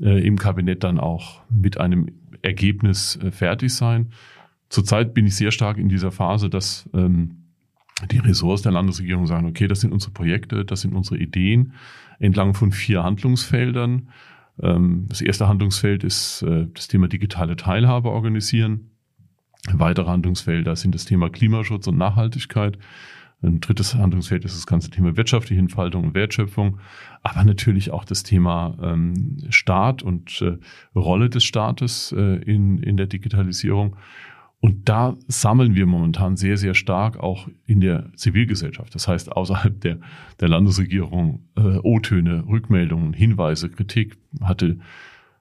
äh, 0.00 0.26
im 0.26 0.36
Kabinett 0.36 0.82
dann 0.82 0.98
auch 0.98 1.42
mit 1.48 1.78
einem 1.78 2.08
Ergebnis 2.42 3.18
äh, 3.22 3.30
fertig 3.30 3.72
sein. 3.72 4.10
Zurzeit 4.68 5.14
bin 5.14 5.26
ich 5.26 5.36
sehr 5.36 5.52
stark 5.52 5.78
in 5.78 5.88
dieser 5.88 6.10
Phase, 6.10 6.50
dass 6.50 6.88
ähm, 6.92 7.41
die 8.06 8.18
Ressorts 8.18 8.62
der 8.62 8.72
Landesregierung 8.72 9.26
sagen, 9.26 9.46
okay, 9.46 9.68
das 9.68 9.80
sind 9.80 9.92
unsere 9.92 10.12
Projekte, 10.12 10.64
das 10.64 10.80
sind 10.82 10.94
unsere 10.94 11.18
Ideen 11.18 11.72
entlang 12.18 12.54
von 12.54 12.72
vier 12.72 13.02
Handlungsfeldern. 13.02 14.08
Ähm, 14.60 15.06
das 15.08 15.20
erste 15.20 15.48
Handlungsfeld 15.48 16.04
ist 16.04 16.42
äh, 16.42 16.66
das 16.72 16.88
Thema 16.88 17.08
digitale 17.08 17.56
Teilhabe 17.56 18.10
organisieren. 18.10 18.90
Weitere 19.72 20.08
Handlungsfelder 20.08 20.74
sind 20.76 20.94
das 20.94 21.04
Thema 21.04 21.30
Klimaschutz 21.30 21.86
und 21.86 21.96
Nachhaltigkeit. 21.96 22.78
Ein 23.42 23.60
drittes 23.60 23.94
Handlungsfeld 23.96 24.44
ist 24.44 24.56
das 24.56 24.66
ganze 24.66 24.90
Thema 24.90 25.16
wirtschaftliche 25.16 25.60
Entfaltung 25.60 26.04
und 26.04 26.14
Wertschöpfung, 26.14 26.78
aber 27.22 27.42
natürlich 27.42 27.90
auch 27.90 28.04
das 28.04 28.22
Thema 28.22 28.76
ähm, 28.80 29.38
Staat 29.50 30.02
und 30.02 30.40
äh, 30.42 30.58
Rolle 30.94 31.28
des 31.28 31.42
Staates 31.42 32.12
äh, 32.16 32.36
in, 32.36 32.78
in 32.78 32.96
der 32.96 33.06
Digitalisierung. 33.06 33.96
Und 34.62 34.88
da 34.88 35.16
sammeln 35.26 35.74
wir 35.74 35.86
momentan 35.86 36.36
sehr, 36.36 36.56
sehr 36.56 36.74
stark 36.74 37.18
auch 37.18 37.48
in 37.66 37.80
der 37.80 38.12
Zivilgesellschaft. 38.14 38.94
Das 38.94 39.08
heißt, 39.08 39.32
außerhalb 39.32 39.80
der, 39.80 39.98
der 40.38 40.48
Landesregierung 40.48 41.48
äh, 41.56 41.78
O-Töne, 41.82 42.44
Rückmeldungen, 42.46 43.12
Hinweise, 43.12 43.70
Kritik 43.70 44.18
hatte 44.40 44.78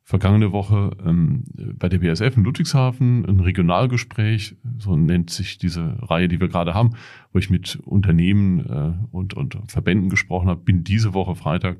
vergangene 0.03 0.51
Woche 0.51 0.97
ähm, 1.05 1.43
bei 1.53 1.87
der 1.87 1.99
BSF 1.99 2.35
in 2.35 2.43
Ludwigshafen 2.43 3.23
ein 3.27 3.39
Regionalgespräch, 3.41 4.55
so 4.79 4.95
nennt 4.95 5.29
sich 5.29 5.59
diese 5.59 5.97
Reihe, 6.01 6.27
die 6.27 6.41
wir 6.41 6.47
gerade 6.47 6.73
haben, 6.73 6.95
wo 7.31 7.37
ich 7.37 7.51
mit 7.51 7.75
Unternehmen 7.85 8.65
äh, 8.65 8.93
und, 9.11 9.35
und 9.35 9.55
Verbänden 9.67 10.09
gesprochen 10.09 10.49
habe, 10.49 10.61
bin 10.61 10.83
diese 10.83 11.13
Woche 11.13 11.35
Freitag 11.35 11.77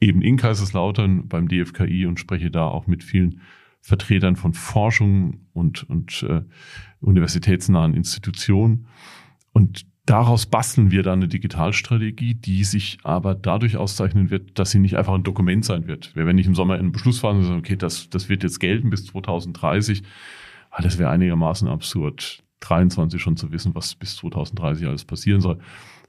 eben 0.00 0.20
in 0.20 0.36
Kaiserslautern 0.36 1.28
beim 1.28 1.46
DFKI 1.46 2.06
und 2.06 2.18
spreche 2.18 2.50
da 2.50 2.66
auch 2.66 2.88
mit 2.88 3.04
vielen 3.04 3.40
Vertretern 3.82 4.36
von 4.36 4.54
Forschung 4.54 5.40
und, 5.52 5.82
und 5.90 6.22
äh, 6.22 6.42
universitätsnahen 7.00 7.94
Institutionen. 7.94 8.86
Und 9.52 9.84
daraus 10.06 10.46
basteln 10.46 10.92
wir 10.92 11.02
dann 11.02 11.18
eine 11.18 11.28
Digitalstrategie, 11.28 12.34
die 12.34 12.62
sich 12.62 12.98
aber 13.02 13.34
dadurch 13.34 13.76
auszeichnen 13.76 14.30
wird, 14.30 14.58
dass 14.58 14.70
sie 14.70 14.78
nicht 14.78 14.96
einfach 14.96 15.14
ein 15.14 15.24
Dokument 15.24 15.64
sein 15.64 15.88
wird. 15.88 16.14
Wir 16.14 16.24
werden 16.26 16.36
nicht 16.36 16.46
im 16.46 16.54
Sommer 16.54 16.78
in 16.78 16.92
Beschluss 16.92 17.18
fassen 17.18 17.42
sagen, 17.42 17.58
okay, 17.58 17.76
das, 17.76 18.08
das 18.08 18.28
wird 18.28 18.44
jetzt 18.44 18.60
gelten 18.60 18.88
bis 18.88 19.06
2030, 19.06 20.04
weil 20.70 20.82
das 20.84 20.98
wäre 20.98 21.10
einigermaßen 21.10 21.66
absurd, 21.66 22.44
23 22.62 23.20
schon 23.20 23.36
zu 23.36 23.52
wissen, 23.52 23.74
was 23.74 23.94
bis 23.94 24.16
2030 24.16 24.86
alles 24.86 25.04
passieren 25.04 25.40
soll 25.40 25.58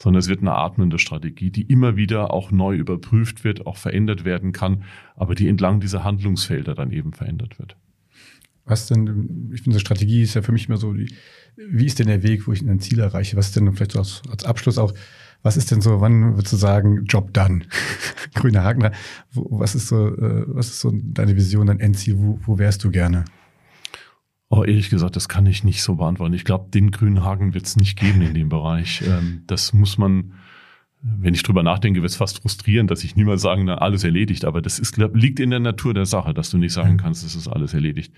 sondern 0.04 0.20
es 0.20 0.28
wird 0.28 0.42
eine 0.42 0.54
atmende 0.54 1.00
Strategie, 1.00 1.50
die 1.50 1.62
immer 1.62 1.96
wieder 1.96 2.34
auch 2.34 2.52
neu 2.52 2.76
überprüft 2.76 3.46
wird, 3.46 3.66
auch 3.66 3.78
verändert 3.78 4.26
werden 4.26 4.52
kann, 4.52 4.84
aber 5.16 5.34
die 5.34 5.48
entlang 5.48 5.80
dieser 5.80 6.04
Handlungsfelder 6.04 6.76
dann 6.76 6.92
eben 6.92 7.14
verändert 7.14 7.58
wird. 7.58 7.78
Was 8.66 8.88
denn, 8.88 9.50
ich 9.54 9.62
finde, 9.62 9.76
so 9.76 9.80
Strategie 9.80 10.22
ist 10.22 10.34
ja 10.34 10.42
für 10.42 10.52
mich 10.52 10.68
immer 10.68 10.78
so, 10.78 10.94
wie 10.94 11.86
ist 11.86 12.00
denn 12.00 12.08
der 12.08 12.22
Weg, 12.22 12.48
wo 12.48 12.52
ich 12.52 12.62
ein 12.62 12.80
Ziel 12.82 13.00
erreiche? 13.00 13.38
Was 13.38 13.48
ist 13.48 13.56
denn 13.56 13.74
vielleicht 13.74 13.94
so 13.94 14.00
als, 14.00 14.22
als 14.30 14.44
Abschluss 14.44 14.78
auch, 14.78 14.94
was 15.42 15.56
ist 15.56 15.72
denn 15.72 15.82
so, 15.82 16.02
wann 16.02 16.36
würdest 16.36 16.54
du 16.54 16.58
sagen, 16.58 17.06
Job 17.06 17.34
done? 17.34 17.62
Grüner 18.34 18.64
Haken. 18.64 18.90
Was 19.34 19.76
ist 19.76 19.88
so, 19.88 20.08
äh, 20.08 20.46
was 20.48 20.68
ist 20.68 20.80
so 20.82 20.94
deine 20.94 21.36
Vision, 21.36 21.68
dein 21.68 21.80
Endziel? 21.80 22.18
Wo, 22.18 22.40
wo 22.46 22.58
wärst 22.58 22.84
du 22.84 22.92
gerne? 22.92 23.26
Oh, 24.56 24.64
ehrlich 24.64 24.92
gesagt, 24.92 25.16
das 25.16 25.28
kann 25.28 25.48
ich 25.48 25.64
nicht 25.64 25.82
so 25.82 25.96
beantworten. 25.96 26.36
Ich 26.36 26.46
glaube, 26.46 26.70
den 26.70 26.92
grünen 26.92 27.24
Haken 27.24 27.56
wird 27.56 27.66
es 27.66 27.76
nicht 27.76 27.98
geben 27.98 28.22
in 28.22 28.36
dem 28.36 28.50
Bereich. 28.50 29.02
Ähm, 29.08 29.42
das 29.48 29.74
muss 29.74 29.98
man, 29.98 30.34
wenn 31.02 31.34
ich 31.34 31.42
drüber 31.42 31.64
nachdenke, 31.64 32.04
wird 32.04 32.12
es 32.12 32.18
fast 32.18 32.44
frustrierend, 32.44 32.92
dass 32.92 33.04
ich 33.04 33.16
niemals 33.16 33.42
sagen, 33.42 33.66
na, 33.66 33.80
alles 33.80 34.04
erledigt. 34.04 34.46
Aber 34.46 34.62
das 34.62 34.78
ist, 34.78 34.94
glaub, 34.94 35.16
liegt 35.16 35.40
in 35.40 35.50
der 35.50 35.60
Natur 35.60 35.96
der 35.96 36.06
Sache, 36.06 36.36
dass 36.36 36.52
du 36.52 36.60
nicht 36.60 36.72
sagen 36.72 36.98
kannst, 36.98 37.26
es 37.26 37.34
ist 37.34 37.48
alles 37.48 37.74
erledigt. 37.74 38.14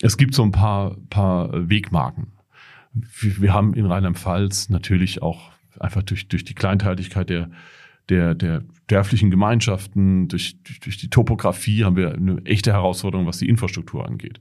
Es 0.00 0.16
gibt 0.16 0.34
so 0.34 0.42
ein 0.42 0.50
paar, 0.50 0.96
paar 1.10 1.50
Wegmarken. 1.70 2.32
Wir, 2.92 3.40
wir 3.40 3.54
haben 3.54 3.72
in 3.74 3.86
Rheinland-Pfalz 3.86 4.70
natürlich 4.70 5.22
auch 5.22 5.52
einfach 5.78 6.02
durch, 6.02 6.26
durch 6.26 6.42
die 6.42 6.54
Kleinteiligkeit 6.54 7.30
der, 7.30 7.50
der, 8.08 8.34
der 8.34 8.64
dörflichen 8.86 9.30
Gemeinschaften, 9.30 10.28
durch, 10.28 10.62
durch, 10.62 10.80
durch 10.80 10.96
die 10.96 11.10
Topografie 11.10 11.84
haben 11.84 11.96
wir 11.96 12.14
eine 12.14 12.40
echte 12.44 12.72
Herausforderung, 12.72 13.26
was 13.26 13.38
die 13.38 13.48
Infrastruktur 13.48 14.06
angeht 14.06 14.40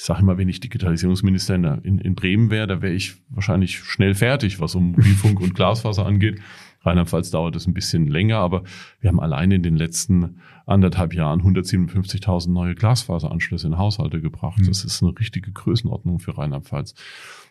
ich 0.00 0.06
sage 0.06 0.22
immer, 0.22 0.38
wenn 0.38 0.48
ich 0.48 0.60
Digitalisierungsminister 0.60 1.54
in, 1.54 1.98
in 1.98 2.14
Bremen 2.14 2.50
wäre, 2.50 2.66
da 2.66 2.80
wäre 2.80 2.94
ich 2.94 3.16
wahrscheinlich 3.28 3.80
schnell 3.80 4.14
fertig, 4.14 4.58
was 4.58 4.74
um 4.74 4.92
Mobilfunk 4.92 5.40
und 5.40 5.54
Glasfaser 5.54 6.06
angeht. 6.06 6.40
Rheinland-Pfalz 6.82 7.30
dauert 7.30 7.56
es 7.56 7.66
ein 7.66 7.74
bisschen 7.74 8.06
länger, 8.06 8.38
aber 8.38 8.62
wir 9.00 9.08
haben 9.08 9.20
allein 9.20 9.50
in 9.50 9.62
den 9.62 9.76
letzten 9.76 10.40
anderthalb 10.66 11.14
Jahren 11.14 11.42
157.000 11.42 12.50
neue 12.50 12.74
Glasfaseranschlüsse 12.74 13.66
in 13.66 13.78
Haushalte 13.78 14.20
gebracht. 14.20 14.60
Mhm. 14.60 14.66
Das 14.66 14.84
ist 14.84 15.02
eine 15.02 15.18
richtige 15.18 15.52
Größenordnung 15.52 16.20
für 16.20 16.38
Rheinland-Pfalz. 16.38 16.94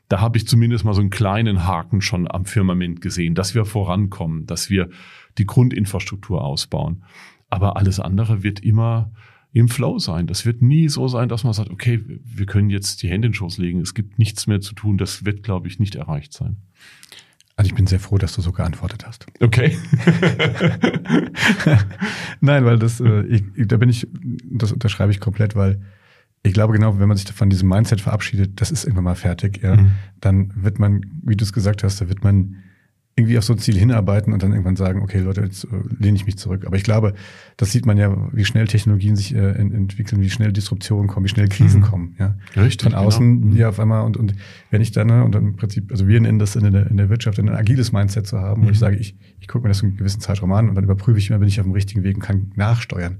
Da 0.07 0.21
habe 0.21 0.37
ich 0.37 0.47
zumindest 0.47 0.85
mal 0.85 0.95
so 0.95 1.01
einen 1.01 1.11
kleinen 1.11 1.65
Haken 1.65 2.01
schon 2.01 2.29
am 2.29 2.45
Firmament 2.45 3.01
gesehen, 3.01 3.35
dass 3.35 3.53
wir 3.53 3.65
vorankommen, 3.65 4.47
dass 4.47 4.71
wir 4.71 4.89
die 5.37 5.45
Grundinfrastruktur 5.45 6.43
ausbauen. 6.43 7.03
Aber 7.49 7.77
alles 7.77 7.99
andere 7.99 8.41
wird 8.41 8.59
immer 8.59 9.11
im 9.51 9.67
Flow 9.67 9.99
sein. 9.99 10.27
Das 10.27 10.45
wird 10.45 10.61
nie 10.61 10.89
so 10.89 11.07
sein, 11.07 11.29
dass 11.29 11.43
man 11.43 11.53
sagt, 11.53 11.69
okay, 11.69 12.03
wir 12.05 12.45
können 12.45 12.69
jetzt 12.69 13.03
die 13.03 13.07
Hände 13.07 13.27
in 13.27 13.31
den 13.31 13.33
Schoß 13.35 13.57
legen, 13.57 13.81
es 13.81 13.93
gibt 13.93 14.19
nichts 14.19 14.47
mehr 14.47 14.61
zu 14.61 14.73
tun. 14.73 14.97
Das 14.97 15.25
wird, 15.25 15.43
glaube 15.43 15.67
ich, 15.67 15.79
nicht 15.79 15.95
erreicht 15.95 16.33
sein. 16.33 16.57
Also 17.59 17.71
ich 17.71 17.75
bin 17.75 17.87
sehr 17.87 17.99
froh, 17.99 18.17
dass 18.17 18.33
du 18.33 18.41
so 18.41 18.53
geantwortet 18.53 19.05
hast. 19.05 19.25
Okay. 19.41 19.77
Nein, 22.39 22.63
weil 22.63 22.79
das, 22.79 23.01
äh, 23.01 23.23
ich, 23.23 23.43
da 23.67 23.75
bin 23.75 23.89
ich, 23.89 24.07
das 24.49 24.71
unterschreibe 24.71 25.11
ich 25.11 25.19
komplett, 25.19 25.57
weil 25.57 25.81
ich 26.41 26.53
glaube 26.53 26.71
genau, 26.71 26.97
wenn 26.99 27.09
man 27.09 27.17
sich 27.17 27.29
von 27.33 27.49
diesem 27.49 27.67
Mindset 27.67 27.99
verabschiedet, 27.99 28.61
das 28.61 28.71
ist 28.71 28.85
irgendwann 28.85 29.03
mal 29.03 29.15
fertig, 29.15 29.61
ja, 29.61 29.75
mhm. 29.75 29.91
dann 30.21 30.53
wird 30.55 30.79
man, 30.79 31.01
wie 31.21 31.35
du 31.35 31.43
es 31.43 31.51
gesagt 31.51 31.83
hast, 31.83 31.99
da 31.99 32.07
wird 32.07 32.23
man 32.23 32.63
irgendwie 33.19 33.37
auf 33.37 33.43
so 33.43 33.53
ein 33.53 33.59
Ziel 33.59 33.77
hinarbeiten 33.77 34.33
und 34.33 34.41
dann 34.41 34.51
irgendwann 34.51 34.75
sagen, 34.75 35.01
okay, 35.01 35.19
Leute, 35.19 35.41
jetzt 35.41 35.65
äh, 35.65 35.67
lehne 35.99 36.15
ich 36.15 36.25
mich 36.25 36.37
zurück. 36.37 36.65
Aber 36.65 36.75
ich 36.75 36.83
glaube, 36.83 37.13
das 37.57 37.71
sieht 37.71 37.85
man 37.85 37.97
ja, 37.97 38.15
wie 38.31 38.45
schnell 38.45 38.67
Technologien 38.67 39.15
sich 39.15 39.35
äh, 39.35 39.51
entwickeln, 39.51 40.21
wie 40.21 40.29
schnell 40.29 40.51
Disruptionen 40.51 41.07
kommen, 41.07 41.25
wie 41.25 41.29
schnell 41.29 41.47
Krisen 41.47 41.81
mhm. 41.81 41.85
kommen. 41.85 42.15
Ja. 42.17 42.35
Richtig. 42.55 42.83
Von 42.83 42.93
außen, 42.93 43.41
genau. 43.41 43.55
ja, 43.55 43.69
auf 43.69 43.79
einmal 43.79 44.05
und, 44.05 44.17
und 44.17 44.33
wenn 44.71 44.81
ich 44.81 44.91
dann, 44.91 45.07
ne, 45.07 45.23
und 45.23 45.35
dann 45.35 45.45
im 45.45 45.55
Prinzip, 45.55 45.91
also 45.91 46.07
wir 46.07 46.19
nennen 46.19 46.39
das 46.39 46.55
in 46.55 46.71
der, 46.71 46.87
in 46.87 46.97
der 46.97 47.09
Wirtschaft 47.09 47.39
ein 47.39 47.49
agiles 47.49 47.91
Mindset 47.91 48.27
zu 48.27 48.39
haben, 48.39 48.61
mhm. 48.61 48.67
wo 48.67 48.69
ich 48.71 48.79
sage, 48.79 48.95
ich, 48.95 49.15
ich 49.39 49.47
gucke 49.47 49.63
mir 49.63 49.69
das 49.69 49.83
einen 49.83 49.97
gewissen 49.97 50.21
Zeitraum 50.21 50.51
an 50.53 50.69
und 50.69 50.75
dann 50.75 50.83
überprüfe 50.83 51.19
ich 51.19 51.29
immer, 51.29 51.39
bin 51.39 51.47
ich 51.47 51.59
auf 51.59 51.65
dem 51.65 51.73
richtigen 51.73 52.03
Weg 52.03 52.15
und 52.15 52.21
kann 52.21 52.51
nachsteuern. 52.55 53.19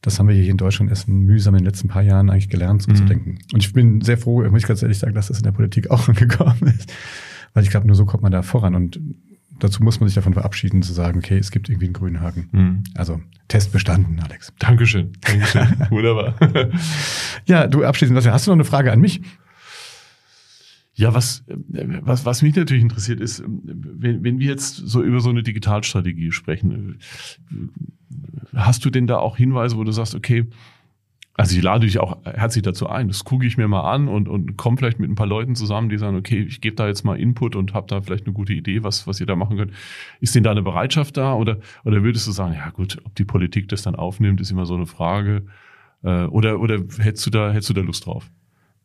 Das 0.00 0.18
haben 0.18 0.28
wir 0.28 0.34
hier 0.34 0.50
in 0.50 0.56
Deutschland 0.56 0.90
erst 0.90 1.08
mühsam 1.08 1.54
in 1.54 1.60
den 1.60 1.66
letzten 1.66 1.88
paar 1.88 2.02
Jahren 2.02 2.30
eigentlich 2.30 2.48
gelernt, 2.48 2.82
so 2.82 2.90
mhm. 2.90 2.96
zu 2.96 3.04
denken. 3.04 3.38
Und 3.52 3.64
ich 3.64 3.72
bin 3.72 4.00
sehr 4.00 4.16
froh, 4.16 4.42
muss 4.48 4.62
ich 4.62 4.68
ganz 4.68 4.82
ehrlich 4.82 4.98
sagen, 4.98 5.14
dass 5.14 5.28
das 5.28 5.38
in 5.38 5.44
der 5.44 5.52
Politik 5.52 5.90
auch 5.90 6.08
angekommen 6.08 6.74
ist. 6.78 6.92
Weil 7.54 7.64
ich 7.64 7.70
glaube, 7.70 7.86
nur 7.86 7.96
so 7.96 8.04
kommt 8.04 8.22
man 8.22 8.30
da 8.30 8.42
voran. 8.42 8.74
Und 8.74 9.00
dazu 9.58 9.82
muss 9.82 10.00
man 10.00 10.08
sich 10.08 10.14
davon 10.14 10.34
verabschieden, 10.34 10.82
zu 10.82 10.92
sagen, 10.92 11.18
okay, 11.18 11.38
es 11.38 11.50
gibt 11.50 11.68
irgendwie 11.68 11.86
einen 11.86 11.94
grünen 11.94 12.20
Haken. 12.20 12.48
Mhm. 12.52 12.84
Also 12.94 13.20
Test 13.48 13.72
bestanden, 13.72 14.20
Alex. 14.20 14.52
Dankeschön. 14.58 15.12
Dankeschön. 15.20 15.66
Wunderbar. 15.90 16.34
Ja, 17.46 17.66
du 17.66 17.84
abschließend, 17.84 18.26
hast 18.26 18.46
du 18.46 18.50
noch 18.50 18.56
eine 18.56 18.64
Frage 18.64 18.92
an 18.92 19.00
mich? 19.00 19.20
Ja, 20.94 21.14
was, 21.14 21.44
was, 21.46 22.24
was 22.24 22.42
mich 22.42 22.56
natürlich 22.56 22.82
interessiert 22.82 23.20
ist, 23.20 23.42
wenn, 23.46 24.24
wenn 24.24 24.40
wir 24.40 24.48
jetzt 24.48 24.74
so 24.76 25.00
über 25.00 25.20
so 25.20 25.30
eine 25.30 25.44
Digitalstrategie 25.44 26.32
sprechen, 26.32 26.98
hast 28.52 28.84
du 28.84 28.90
denn 28.90 29.06
da 29.06 29.18
auch 29.18 29.36
Hinweise, 29.36 29.76
wo 29.76 29.84
du 29.84 29.92
sagst, 29.92 30.16
okay, 30.16 30.46
also 31.38 31.56
ich 31.56 31.62
lade 31.62 31.86
dich 31.86 32.00
auch 32.00 32.18
herzlich 32.24 32.64
dazu 32.64 32.88
ein. 32.88 33.06
Das 33.06 33.24
gucke 33.24 33.46
ich 33.46 33.56
mir 33.56 33.68
mal 33.68 33.88
an 33.88 34.08
und, 34.08 34.28
und 34.28 34.56
komme 34.56 34.76
vielleicht 34.76 34.98
mit 34.98 35.08
ein 35.08 35.14
paar 35.14 35.28
Leuten 35.28 35.54
zusammen, 35.54 35.88
die 35.88 35.96
sagen, 35.96 36.16
okay, 36.16 36.40
ich 36.40 36.60
gebe 36.60 36.74
da 36.74 36.88
jetzt 36.88 37.04
mal 37.04 37.16
Input 37.16 37.54
und 37.54 37.74
habe 37.74 37.86
da 37.86 38.00
vielleicht 38.00 38.26
eine 38.26 38.32
gute 38.32 38.52
Idee, 38.52 38.82
was, 38.82 39.06
was 39.06 39.20
ihr 39.20 39.26
da 39.26 39.36
machen 39.36 39.56
könnt. 39.56 39.72
Ist 40.18 40.34
denn 40.34 40.42
da 40.42 40.50
eine 40.50 40.62
Bereitschaft 40.62 41.16
da? 41.16 41.34
Oder, 41.34 41.58
oder 41.84 42.02
würdest 42.02 42.26
du 42.26 42.32
sagen, 42.32 42.54
ja 42.54 42.70
gut, 42.70 42.98
ob 43.04 43.14
die 43.14 43.24
Politik 43.24 43.68
das 43.68 43.82
dann 43.82 43.94
aufnimmt, 43.94 44.40
ist 44.40 44.50
immer 44.50 44.66
so 44.66 44.74
eine 44.74 44.86
Frage. 44.86 45.44
Äh, 46.02 46.24
oder, 46.24 46.58
oder 46.58 46.80
hättest 46.98 47.24
du 47.26 47.30
da, 47.30 47.52
hättest 47.52 47.70
du 47.70 47.74
da 47.74 47.82
Lust 47.82 48.04
drauf? 48.06 48.28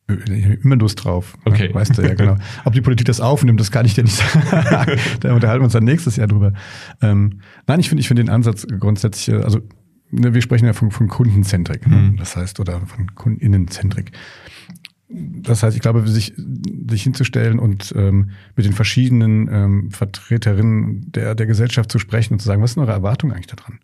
Immer 0.08 0.76
Lust 0.76 1.04
drauf. 1.04 1.36
Okay. 1.46 1.74
Weißt 1.74 1.98
du 1.98 2.04
ja, 2.04 2.14
genau. 2.14 2.36
Ob 2.66 2.74
die 2.74 2.82
Politik 2.82 3.08
das 3.08 3.20
aufnimmt, 3.20 3.60
das 3.60 3.72
kann 3.72 3.88
ich 3.88 3.96
dir 3.96 4.04
nicht 4.04 4.18
sagen. 4.18 5.00
da 5.22 5.34
unterhalten 5.34 5.62
wir 5.62 5.66
uns 5.66 5.74
dann 5.74 5.86
nächstes 5.86 6.18
Jahr 6.18 6.28
drüber. 6.28 6.54
Ähm, 7.02 7.40
nein, 7.66 7.80
ich 7.80 7.90
finde, 7.90 8.02
ich 8.02 8.08
finde 8.08 8.24
den 8.24 8.30
Ansatz 8.30 8.68
grundsätzlich, 8.80 9.36
äh, 9.36 9.42
also 9.42 9.58
ne, 9.58 9.64
wir 10.16 10.42
sprechen 10.42 10.66
ja 10.66 10.74
von, 10.74 10.92
von 10.92 11.08
Kundenzentrik, 11.08 11.88
ne? 11.88 11.96
Mhm. 11.96 12.18
das 12.18 12.36
heißt, 12.36 12.60
oder 12.60 12.82
von 12.86 13.16
Kundinnenzentrik. 13.16 14.12
Das 15.10 15.62
heißt, 15.62 15.76
ich 15.76 15.82
glaube, 15.82 16.08
sich, 16.08 16.34
sich 16.90 17.04
hinzustellen 17.04 17.60
und 17.60 17.94
ähm, 17.96 18.32
mit 18.56 18.66
den 18.66 18.74
verschiedenen 18.74 19.48
ähm, 19.52 19.92
Vertreterinnen 19.92 21.12
der, 21.12 21.36
der 21.36 21.46
Gesellschaft 21.46 21.92
zu 21.92 22.00
sprechen 22.00 22.34
und 22.34 22.40
zu 22.40 22.48
sagen, 22.48 22.62
was 22.64 22.74
sind 22.74 22.82
eure 22.82 22.94
Erwartungen 22.94 23.34
eigentlich 23.34 23.48
daran? 23.48 23.80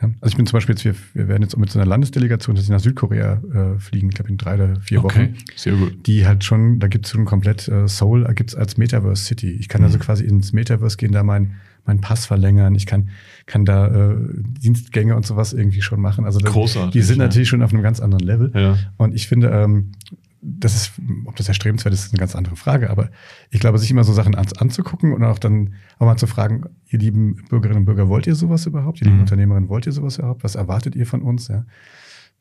Ja, 0.00 0.10
also 0.20 0.32
ich 0.32 0.36
bin 0.36 0.46
zum 0.46 0.58
Beispiel 0.58 0.74
jetzt, 0.74 0.84
wir, 0.84 0.94
wir 1.14 1.26
werden 1.28 1.42
jetzt 1.42 1.56
mit 1.56 1.70
so 1.70 1.78
einer 1.78 1.88
Landesdelegation, 1.88 2.54
dass 2.54 2.66
sie 2.66 2.72
nach 2.72 2.80
Südkorea 2.80 3.42
äh, 3.52 3.78
fliegen, 3.80 4.08
ich 4.10 4.14
glaube 4.14 4.30
in 4.30 4.36
drei 4.36 4.54
oder 4.54 4.76
vier 4.80 5.02
Okay, 5.02 5.30
Wochen, 5.30 5.34
sehr 5.56 5.74
gut. 5.74 6.06
die 6.06 6.26
halt 6.26 6.44
schon, 6.44 6.78
da 6.78 6.86
gibt's 6.86 7.10
schon 7.10 7.24
komplett 7.24 7.66
äh, 7.68 7.88
Seoul, 7.88 8.26
äh, 8.26 8.34
gibt's 8.34 8.54
als 8.54 8.76
Metaverse 8.76 9.24
City. 9.24 9.50
Ich 9.52 9.68
kann 9.68 9.80
Mhm. 9.80 9.86
also 9.86 9.98
quasi 9.98 10.24
ins 10.24 10.52
Metaverse 10.52 10.96
gehen, 10.98 11.12
da 11.12 11.22
mein 11.22 11.54
meinen 11.86 12.00
Pass 12.02 12.26
verlängern, 12.26 12.74
ich 12.74 12.84
kann 12.84 13.08
kann 13.48 13.64
da 13.64 13.88
äh, 14.12 14.16
Dienstgänge 14.62 15.16
und 15.16 15.26
sowas 15.26 15.52
irgendwie 15.52 15.82
schon 15.82 16.00
machen. 16.00 16.24
Also 16.24 16.38
da, 16.38 16.50
Großartig, 16.50 16.92
die 16.92 17.02
sind 17.02 17.18
ja. 17.18 17.24
natürlich 17.24 17.48
schon 17.48 17.62
auf 17.62 17.72
einem 17.72 17.82
ganz 17.82 17.98
anderen 17.98 18.24
Level. 18.24 18.52
Ja. 18.54 18.76
Und 18.96 19.14
ich 19.14 19.26
finde, 19.26 19.48
ähm, 19.48 19.92
das 20.40 20.76
ist, 20.76 20.92
ob 21.24 21.34
das 21.34 21.48
erstrebenswert 21.48 21.92
ist, 21.92 22.04
ist 22.04 22.12
eine 22.12 22.20
ganz 22.20 22.36
andere 22.36 22.54
Frage. 22.54 22.90
Aber 22.90 23.10
ich 23.50 23.58
glaube, 23.58 23.78
sich 23.78 23.90
immer 23.90 24.04
so 24.04 24.12
Sachen 24.12 24.34
an, 24.36 24.46
anzugucken 24.58 25.12
und 25.12 25.24
auch 25.24 25.38
dann 25.38 25.74
auch 25.98 26.06
mal 26.06 26.16
zu 26.16 26.26
fragen, 26.28 26.64
ihr 26.86 26.98
lieben 27.00 27.44
Bürgerinnen 27.48 27.80
und 27.80 27.84
Bürger, 27.86 28.08
wollt 28.08 28.26
ihr 28.26 28.36
sowas 28.36 28.66
überhaupt? 28.66 29.00
Ihr 29.00 29.06
lieben 29.06 29.16
Mhm. 29.16 29.22
Unternehmerinnen, 29.22 29.68
wollt 29.68 29.86
ihr 29.86 29.92
sowas 29.92 30.18
überhaupt? 30.18 30.44
Was 30.44 30.54
erwartet 30.54 30.94
ihr 30.94 31.06
von 31.06 31.22
uns? 31.22 31.48
Ja? 31.48 31.64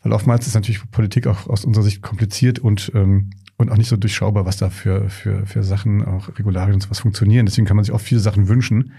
Weil 0.04 0.14
oftmals 0.14 0.46
ist 0.46 0.54
natürlich 0.54 0.92
Politik 0.92 1.26
auch 1.26 1.48
aus 1.48 1.66
unserer 1.66 1.84
Sicht 1.84 2.02
kompliziert 2.02 2.60
und, 2.60 2.92
ähm, 2.94 3.32
und 3.58 3.72
auch 3.72 3.78
nicht 3.78 3.90
so 3.90 3.98
durchschaubar, 3.98 4.46
was 4.46 4.58
da 4.58 4.70
für, 4.70 5.10
für, 5.10 5.46
für 5.48 5.64
Sachen, 5.64 6.06
auch 6.06 6.30
Regularien 6.38 6.76
und 6.76 6.82
sowas 6.82 7.00
funktionieren. 7.00 7.48
Deswegen 7.48 7.66
kann 7.66 7.76
man 7.76 7.84
sich 7.84 7.94
auch 7.94 8.02
viele 8.02 8.20
Sachen 8.22 8.48
wünschen. 8.48 8.92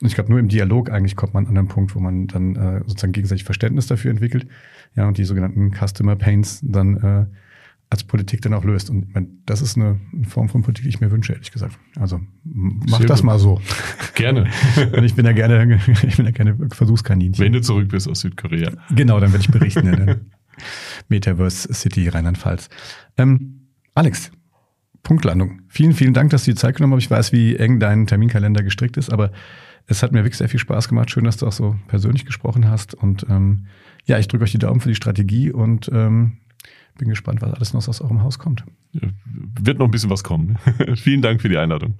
Und 0.00 0.06
ich 0.06 0.14
glaube, 0.14 0.30
nur 0.30 0.38
im 0.38 0.48
Dialog 0.48 0.90
eigentlich 0.90 1.16
kommt 1.16 1.34
man 1.34 1.46
an 1.46 1.54
den 1.54 1.68
Punkt, 1.68 1.94
wo 1.94 2.00
man 2.00 2.28
dann 2.28 2.56
äh, 2.56 2.80
sozusagen 2.86 3.12
gegenseitig 3.12 3.44
Verständnis 3.44 3.86
dafür 3.88 4.10
entwickelt. 4.10 4.46
Ja, 4.94 5.08
und 5.08 5.18
die 5.18 5.24
sogenannten 5.24 5.72
Customer 5.72 6.16
Pains 6.16 6.60
dann 6.62 6.96
äh, 6.96 7.26
als 7.90 8.04
Politik 8.04 8.42
dann 8.42 8.54
auch 8.54 8.64
löst. 8.64 8.90
Und 8.90 9.08
ich 9.08 9.14
meine, 9.14 9.28
das 9.46 9.62
ist 9.62 9.76
eine 9.76 9.98
Form 10.28 10.48
von 10.48 10.62
Politik, 10.62 10.84
die 10.84 10.90
ich 10.90 11.00
mir 11.00 11.10
wünsche, 11.10 11.32
ehrlich 11.32 11.50
gesagt. 11.50 11.78
Also 11.98 12.20
mach 12.44 12.98
Sehr 12.98 13.06
das 13.06 13.20
gut. 13.20 13.26
mal 13.26 13.38
so. 13.38 13.60
Gerne. 14.14 14.48
Und 14.92 15.04
ich 15.04 15.14
bin 15.14 15.24
ja 15.24 15.32
gerne, 15.32 15.80
ich 16.06 16.16
bin 16.16 16.26
ja 16.26 16.32
gerne 16.32 16.56
Versuchskaninchen. 16.70 17.44
Wenn 17.44 17.52
du 17.52 17.60
zurück 17.60 17.88
bist 17.88 18.08
aus 18.08 18.20
Südkorea. 18.20 18.72
Genau, 18.94 19.18
dann 19.20 19.32
werde 19.32 19.42
ich 19.42 19.50
berichten 19.50 19.86
in 19.88 20.06
der 20.06 20.20
Metaverse 21.08 21.72
City 21.72 22.08
Rheinland-Pfalz. 22.08 22.68
Ähm, 23.16 23.68
Alex, 23.94 24.30
Punktlandung. 25.02 25.62
Vielen, 25.68 25.94
vielen 25.94 26.12
Dank, 26.12 26.30
dass 26.30 26.44
du 26.44 26.50
die 26.50 26.56
Zeit 26.56 26.76
genommen 26.76 26.94
hast. 26.94 27.04
Ich 27.04 27.10
weiß, 27.10 27.32
wie 27.32 27.56
eng 27.56 27.80
dein 27.80 28.06
Terminkalender 28.06 28.62
gestrickt 28.62 28.98
ist, 28.98 29.10
aber 29.10 29.32
es 29.88 30.02
hat 30.02 30.12
mir 30.12 30.18
wirklich 30.18 30.36
sehr 30.36 30.48
viel 30.48 30.60
Spaß 30.60 30.88
gemacht. 30.88 31.10
Schön, 31.10 31.24
dass 31.24 31.38
du 31.38 31.46
auch 31.46 31.52
so 31.52 31.76
persönlich 31.88 32.26
gesprochen 32.26 32.70
hast. 32.70 32.94
Und 32.94 33.26
ähm, 33.28 33.66
ja, 34.04 34.18
ich 34.18 34.28
drücke 34.28 34.44
euch 34.44 34.52
die 34.52 34.58
Daumen 34.58 34.80
für 34.80 34.90
die 34.90 34.94
Strategie 34.94 35.50
und 35.50 35.90
ähm, 35.92 36.38
bin 36.98 37.08
gespannt, 37.08 37.40
was 37.40 37.54
alles 37.54 37.72
noch 37.72 37.88
aus 37.88 38.00
eurem 38.00 38.22
Haus 38.22 38.38
kommt. 38.38 38.64
Wird 38.92 39.78
noch 39.78 39.86
ein 39.86 39.90
bisschen 39.90 40.10
was 40.10 40.22
kommen. 40.24 40.58
Vielen 40.96 41.22
Dank 41.22 41.40
für 41.40 41.48
die 41.48 41.56
Einladung. 41.56 41.98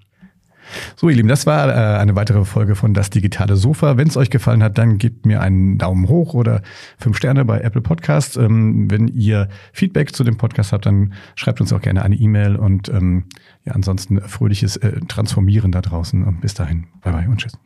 So, 0.96 1.08
ihr 1.08 1.16
Lieben, 1.16 1.28
das 1.28 1.46
war 1.46 1.70
äh, 1.70 1.98
eine 1.98 2.14
weitere 2.14 2.44
Folge 2.44 2.74
von 2.74 2.92
Das 2.92 3.08
Digitale 3.08 3.56
Sofa. 3.56 3.96
Wenn 3.96 4.08
es 4.08 4.18
euch 4.18 4.28
gefallen 4.28 4.62
hat, 4.62 4.76
dann 4.76 4.98
gebt 4.98 5.24
mir 5.24 5.40
einen 5.40 5.78
Daumen 5.78 6.08
hoch 6.08 6.34
oder 6.34 6.60
fünf 6.98 7.16
Sterne 7.16 7.46
bei 7.46 7.60
Apple 7.60 7.80
Podcast. 7.80 8.36
Ähm, 8.36 8.90
wenn 8.90 9.08
ihr 9.08 9.48
Feedback 9.72 10.14
zu 10.14 10.24
dem 10.24 10.36
Podcast 10.36 10.72
habt, 10.72 10.84
dann 10.84 11.14
schreibt 11.36 11.62
uns 11.62 11.72
auch 11.72 11.80
gerne 11.80 12.02
eine 12.02 12.16
E-Mail 12.16 12.56
und 12.56 12.90
ähm, 12.90 13.24
ja, 13.64 13.72
ansonsten 13.72 14.20
fröhliches 14.20 14.76
äh, 14.76 15.00
Transformieren 15.08 15.72
da 15.72 15.80
draußen. 15.80 16.22
Und 16.22 16.42
bis 16.42 16.52
dahin, 16.52 16.86
bye 17.02 17.14
bye 17.14 17.28
und 17.28 17.38
tschüss. 17.38 17.58